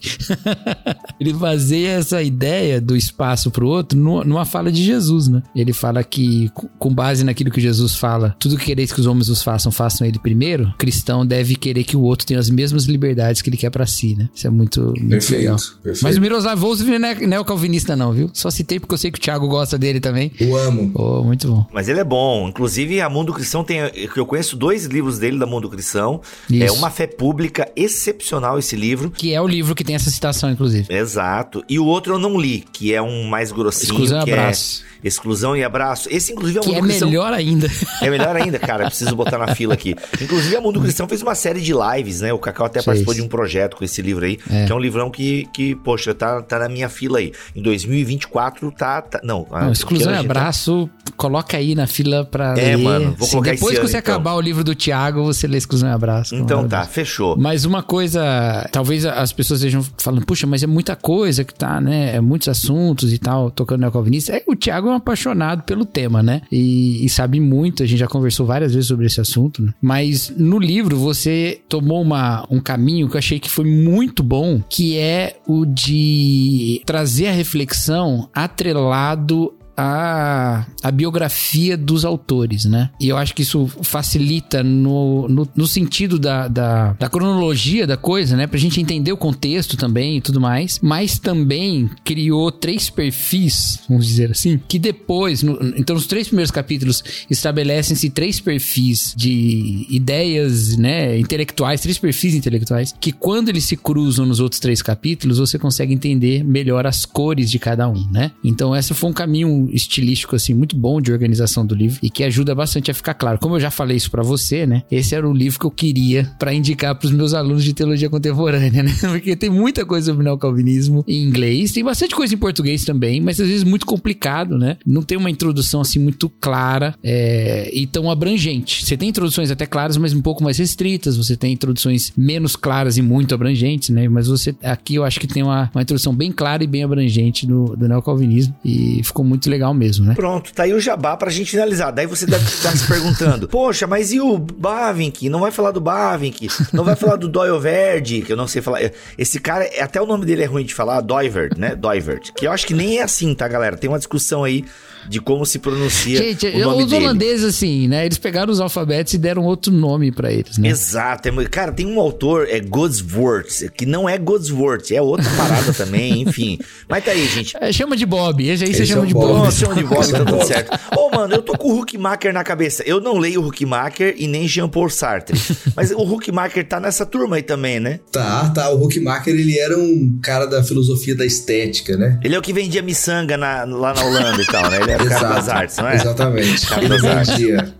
[1.19, 5.41] ele baseia essa ideia do espaço para o outro numa fala de Jesus, né?
[5.55, 9.29] Ele fala que, com base naquilo que Jesus fala, tudo que quereis que os homens
[9.29, 12.85] os façam, façam ele primeiro, o cristão deve querer que o outro tenha as mesmas
[12.85, 14.29] liberdades que ele quer para si, né?
[14.33, 15.57] Isso é muito, muito perfeito, legal.
[15.83, 16.03] Perfeito.
[16.03, 18.29] Mas o Miroslav Wolf não é, não é o calvinista não, viu?
[18.33, 20.31] Só citei porque eu sei que o Thiago gosta dele também.
[20.39, 20.91] Eu amo.
[20.93, 21.65] Oh, muito bom.
[21.73, 22.47] Mas ele é bom.
[22.47, 23.89] Inclusive, a Mundo Cristão tem...
[23.89, 26.21] que Eu conheço dois livros dele da Mundo Cristão.
[26.49, 26.63] É Isso.
[26.65, 29.11] É Uma Fé Pública, excepcional esse livro.
[29.11, 30.87] Que é o livro que tem essa citação, inclusive.
[30.89, 31.63] Exato.
[31.67, 33.93] E o outro eu não li, que é um mais grossinho.
[33.93, 34.83] Exclusão que é abraço.
[34.83, 36.07] É exclusão e abraço.
[36.11, 37.09] Esse, inclusive, é um que é Cristão.
[37.09, 37.67] melhor ainda.
[38.01, 38.85] É melhor ainda, cara.
[38.85, 39.95] Preciso botar na fila aqui.
[40.21, 42.31] Inclusive, a Mundo Cristão fez uma série de lives, né?
[42.31, 44.65] O Cacau até participou de um projeto com esse livro aí, é.
[44.65, 47.31] que é um livrão que, que poxa, tá, tá na minha fila aí.
[47.55, 49.01] Em 2024 tá.
[49.01, 51.11] tá não, não exclusão e abraço, tá...
[51.17, 52.53] coloca aí na fila pra.
[52.57, 52.77] É, ler.
[52.77, 54.13] mano, vou colocar Depois que você então.
[54.13, 56.35] acabar o livro do Thiago, você lê exclusão e abraço.
[56.35, 57.35] Então tá, fechou.
[57.37, 61.81] Mas uma coisa, talvez as pessoas estejam falando, puxa, mas é muita coisa que tá,
[61.81, 62.15] né?
[62.15, 62.70] É muitos assuntos
[63.13, 64.33] e tal, tocando no calvinista.
[64.33, 66.41] É, o Thiago um apaixonado pelo tema, né?
[66.51, 69.73] E, e sabe muito, a gente já conversou várias vezes sobre esse assunto, né?
[69.81, 74.61] Mas no livro você tomou uma, um caminho que eu achei que foi muito bom,
[74.69, 82.89] que é o de trazer a reflexão atrelado a, a biografia dos autores, né?
[82.99, 87.97] E eu acho que isso facilita no, no, no sentido da, da, da, cronologia da
[87.97, 88.47] coisa, né?
[88.47, 90.79] Pra gente entender o contexto também e tudo mais.
[90.81, 96.51] Mas também criou três perfis, vamos dizer assim, que depois, no, então nos três primeiros
[96.51, 101.17] capítulos, estabelecem-se três perfis de ideias, né?
[101.17, 105.93] Intelectuais, três perfis intelectuais, que quando eles se cruzam nos outros três capítulos, você consegue
[105.93, 108.31] entender melhor as cores de cada um, né?
[108.43, 112.23] Então, esse foi um caminho estilístico, assim, muito bom de organização do livro e que
[112.23, 113.39] ajuda bastante a ficar claro.
[113.39, 114.83] Como eu já falei isso para você, né?
[114.91, 118.09] Esse era o livro que eu queria para indicar para os meus alunos de teologia
[118.09, 118.95] contemporânea, né?
[119.01, 123.39] Porque tem muita coisa sobre neocalvinismo em inglês, tem bastante coisa em português também, mas
[123.39, 124.77] às vezes muito complicado, né?
[124.85, 128.85] Não tem uma introdução assim muito clara é, e tão abrangente.
[128.85, 131.17] Você tem introduções até claras, mas um pouco mais restritas.
[131.17, 134.07] Você tem introduções menos claras e muito abrangentes, né?
[134.07, 137.45] Mas você aqui eu acho que tem uma, uma introdução bem clara e bem abrangente
[137.45, 140.15] do, do neocalvinismo e ficou muito legal mesmo, né?
[140.15, 141.91] Pronto, tá aí o jabá pra gente finalizar.
[141.91, 145.29] Daí você deve estar se perguntando: Poxa, mas e o Bavinck?
[145.29, 146.47] Não vai falar do Bavinck?
[146.73, 148.21] Não vai falar do Doyle Verde?
[148.21, 148.79] Que eu não sei falar.
[149.17, 151.75] Esse cara, até o nome dele é ruim de falar, Doivert, né?
[151.75, 152.31] Doivert.
[152.33, 153.77] Que eu acho que nem é assim, tá, galera?
[153.77, 154.65] Tem uma discussão aí
[155.09, 157.05] de como se pronuncia Gente, o nome os dele.
[157.05, 158.05] holandeses, assim, né?
[158.05, 160.69] Eles pegaram os alfabetos e deram outro nome pra eles, né?
[160.69, 161.27] Exato.
[161.29, 166.21] É, cara, tem um autor, é Godsworth, que não é Godsworth, é outra parada também,
[166.27, 166.59] enfim.
[166.87, 167.55] Mas tá aí, gente.
[167.59, 168.47] É, chama de Bob.
[168.47, 169.27] Esse aí você chama é o de Bob.
[169.39, 169.51] Bob.
[169.51, 170.79] Chama de Bob, tá tudo certo.
[170.97, 172.83] Ô, mano, eu tô com o Huckmacher na cabeça.
[172.85, 175.39] Eu não leio o Huckmacher e nem Jean-Paul Sartre.
[175.75, 177.99] Mas o Huckmacher tá nessa turma aí também, né?
[178.11, 178.69] Tá, tá.
[178.69, 182.19] O Huckmacher, ele era um cara da filosofia da estética, né?
[182.23, 184.81] Ele é o que vendia miçanga na- lá na Holanda e tal, né?
[184.81, 185.95] Ele era o cara das artes, não é?
[185.95, 186.73] Exatamente.
[186.79, 187.73] Ele vendia.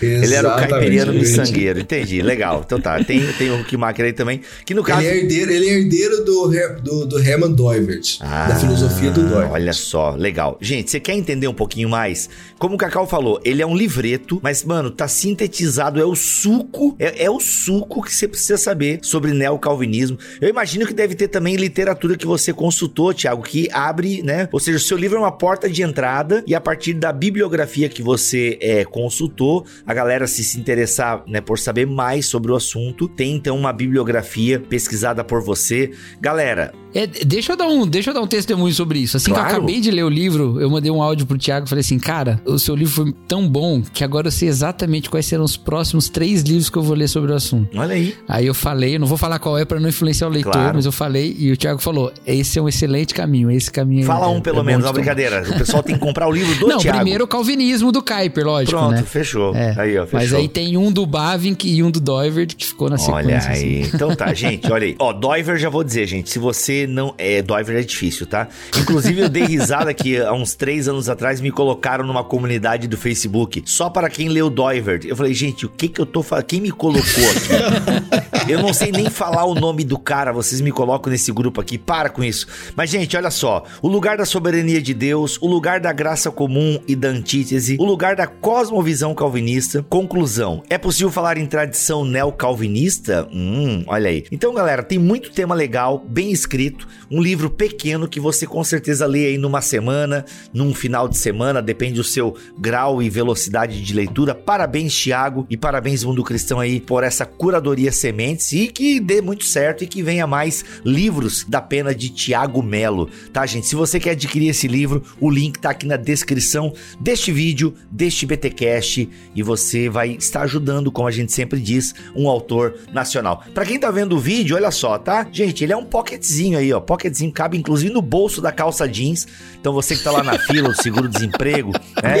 [0.00, 2.22] Ele era o caipiriano miçangueiro, entendi.
[2.22, 2.62] Legal.
[2.64, 5.02] Então tá, tem, tem o Huckmacher aí também, que no caso...
[5.02, 6.48] Ele é herdeiro, ele é herdeiro do,
[6.82, 9.50] do, do Hermann Doivert, da filosofia do Doivert.
[9.50, 10.58] Ah, Olha só, legal.
[10.60, 12.28] Gente, você quer entender um pouquinho mais?
[12.58, 16.96] Como o Cacau falou, ele é um livreto, mas, mano, tá sintetizado, é o suco,
[16.98, 20.18] é, é o suco que você precisa saber sobre neocalvinismo.
[20.40, 24.48] Eu imagino que deve ter também literatura que você consultou, Thiago, que abre, né?
[24.52, 27.88] Ou seja, o seu livro é uma porta de entrada e a partir da bibliografia
[27.88, 32.54] que você é, consultou, a galera se se interessar, né, por saber mais sobre o
[32.56, 35.92] assunto, tem então uma bibliografia pesquisada por você.
[36.20, 39.16] Galera, É, deixa, eu dar um, deixa eu dar um testemunho sobre isso.
[39.16, 39.48] Assim que Claro.
[39.50, 41.98] eu acabei de ler o livro, eu mandei um áudio pro Thiago e falei assim:
[41.98, 45.56] Cara, o seu livro foi tão bom que agora eu sei exatamente quais serão os
[45.56, 47.76] próximos três livros que eu vou ler sobre o assunto.
[47.78, 48.14] olha aí.
[48.26, 50.74] Aí eu falei, eu não vou falar qual é pra não influenciar o leitor, Claro.
[50.76, 54.04] mas eu falei e o Thiago falou: esse é um excelente caminho, esse caminho.
[54.06, 55.42] Fala é- um é pelo bom menos, uma tomar." brincadeira.
[55.48, 56.98] O pessoal tem que comprar o livro do Não, Thiago.
[56.98, 59.02] primeiro o calvinismo do Kuiper, lógico, Pronto, né?
[59.02, 59.54] fechou.
[59.54, 59.74] É.
[59.78, 60.20] Aí, ó, fechou.
[60.20, 63.26] Mas aí tem um do Bavinck e um do Doivert que ficou na sequência.
[63.26, 63.50] Olha assim.
[63.52, 63.90] aí.
[63.92, 64.96] Então tá, gente, olha aí.
[64.98, 66.30] Ó, Doiver já vou dizer, gente.
[66.30, 67.14] Se você não.
[67.18, 68.48] É, Doiver é difícil, tá?
[68.78, 72.96] Inclusive, eu dei risada que há uns três anos atrás me colocaram numa comunidade do
[72.96, 75.00] Facebook só para quem leu Doiver.
[75.04, 76.44] Eu falei, gente, o que que eu tô falando?
[76.44, 78.52] Quem me colocou aqui?
[78.52, 81.78] eu não sei nem falar o nome do cara, vocês me colocam nesse grupo aqui.
[81.78, 82.46] Para com isso.
[82.76, 83.64] Mas, gente, olha só.
[83.82, 87.84] O lugar da soberania de Deus, o lugar da graça comum e da antítese, o
[87.84, 89.84] lugar da cosmovisão calvinista.
[89.88, 93.28] Conclusão: é possível falar em tradição neocalvinista?
[93.32, 94.24] Hum, olha aí.
[94.30, 96.67] Então, galera, tem muito tema legal, bem escrito,
[97.10, 101.62] um livro pequeno que você com certeza lê aí numa semana, num final de semana,
[101.62, 104.34] depende do seu grau e velocidade de leitura.
[104.34, 109.44] Parabéns, Thiago, e parabéns, Mundo Cristão aí, por essa curadoria sementes e que dê muito
[109.44, 113.66] certo e que venha mais livros da pena de Tiago Melo, tá, gente?
[113.66, 118.26] Se você quer adquirir esse livro, o link tá aqui na descrição deste vídeo, deste
[118.26, 123.44] BTcast, e você vai estar ajudando, como a gente sempre diz, um autor nacional.
[123.54, 125.26] Pra quem tá vendo o vídeo, olha só, tá?
[125.30, 126.80] Gente, ele é um pocketzinho aí, ó.
[126.80, 129.26] Pocketzinho cabe inclusive no bolso da calça jeans.
[129.60, 132.18] Então você que tá lá na fila, o seguro-desemprego, né?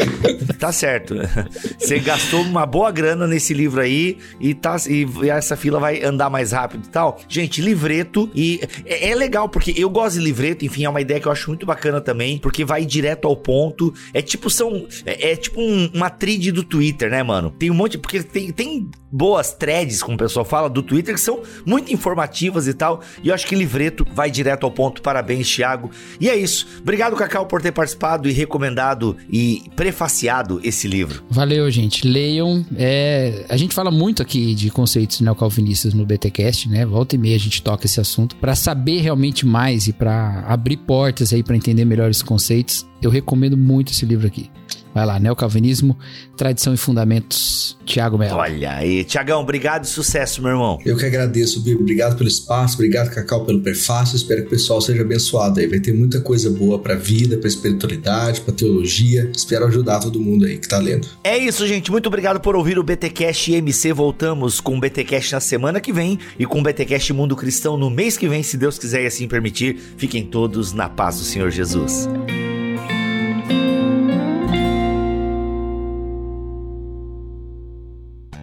[0.58, 1.14] Tá certo.
[1.78, 6.28] Você gastou uma boa grana nesse livro aí e tá e essa fila vai andar
[6.28, 7.18] mais rápido e tal.
[7.28, 11.20] Gente, livreto e é, é legal porque eu gosto de livreto, enfim, é uma ideia
[11.20, 13.92] que eu acho muito bacana também, porque vai direto ao ponto.
[14.12, 17.50] É tipo são é, é tipo um- uma trid do Twitter, né, mano?
[17.50, 21.20] Tem um monte porque tem, tem boas threads, como o pessoal fala, do Twitter que
[21.20, 23.00] são muito informativas e tal.
[23.22, 25.02] E eu acho que livreto vai direto ao ponto.
[25.02, 25.90] Parabéns, Thiago.
[26.20, 26.66] E é isso.
[26.80, 31.22] Obrigado, Cacau, por ter participado e recomendado e prefaciado esse livro.
[31.30, 32.06] Valeu, gente.
[32.06, 32.64] Leiam.
[32.76, 36.84] É, a gente fala muito aqui de conceitos neocalvinistas no BTcast, né?
[36.84, 40.76] Volta e meia a gente toca esse assunto para saber realmente mais e para abrir
[40.78, 42.86] portas aí para entender melhor esses conceitos.
[43.00, 44.50] Eu recomendo muito esse livro aqui.
[44.94, 45.96] Vai lá, Neocalvinismo,
[46.36, 48.36] Tradição e Fundamentos, Tiago Mello.
[48.36, 50.78] Olha aí, Tiagão, obrigado e sucesso, meu irmão.
[50.84, 51.82] Eu que agradeço, Bibo.
[51.82, 54.16] Obrigado pelo espaço, obrigado, Cacau, pelo prefácio.
[54.16, 55.66] Espero que o pessoal seja abençoado aí.
[55.66, 59.30] Vai ter muita coisa boa pra vida, pra espiritualidade, pra teologia.
[59.34, 61.08] Espero ajudar todo mundo aí que tá lendo.
[61.22, 61.90] É isso, gente.
[61.90, 63.92] Muito obrigado por ouvir o BTcast MC.
[63.92, 67.90] Voltamos com o BTcast na semana que vem e com o BTcast Mundo Cristão no
[67.90, 69.78] mês que vem, se Deus quiser e assim permitir.
[69.96, 72.08] Fiquem todos na paz do Senhor Jesus.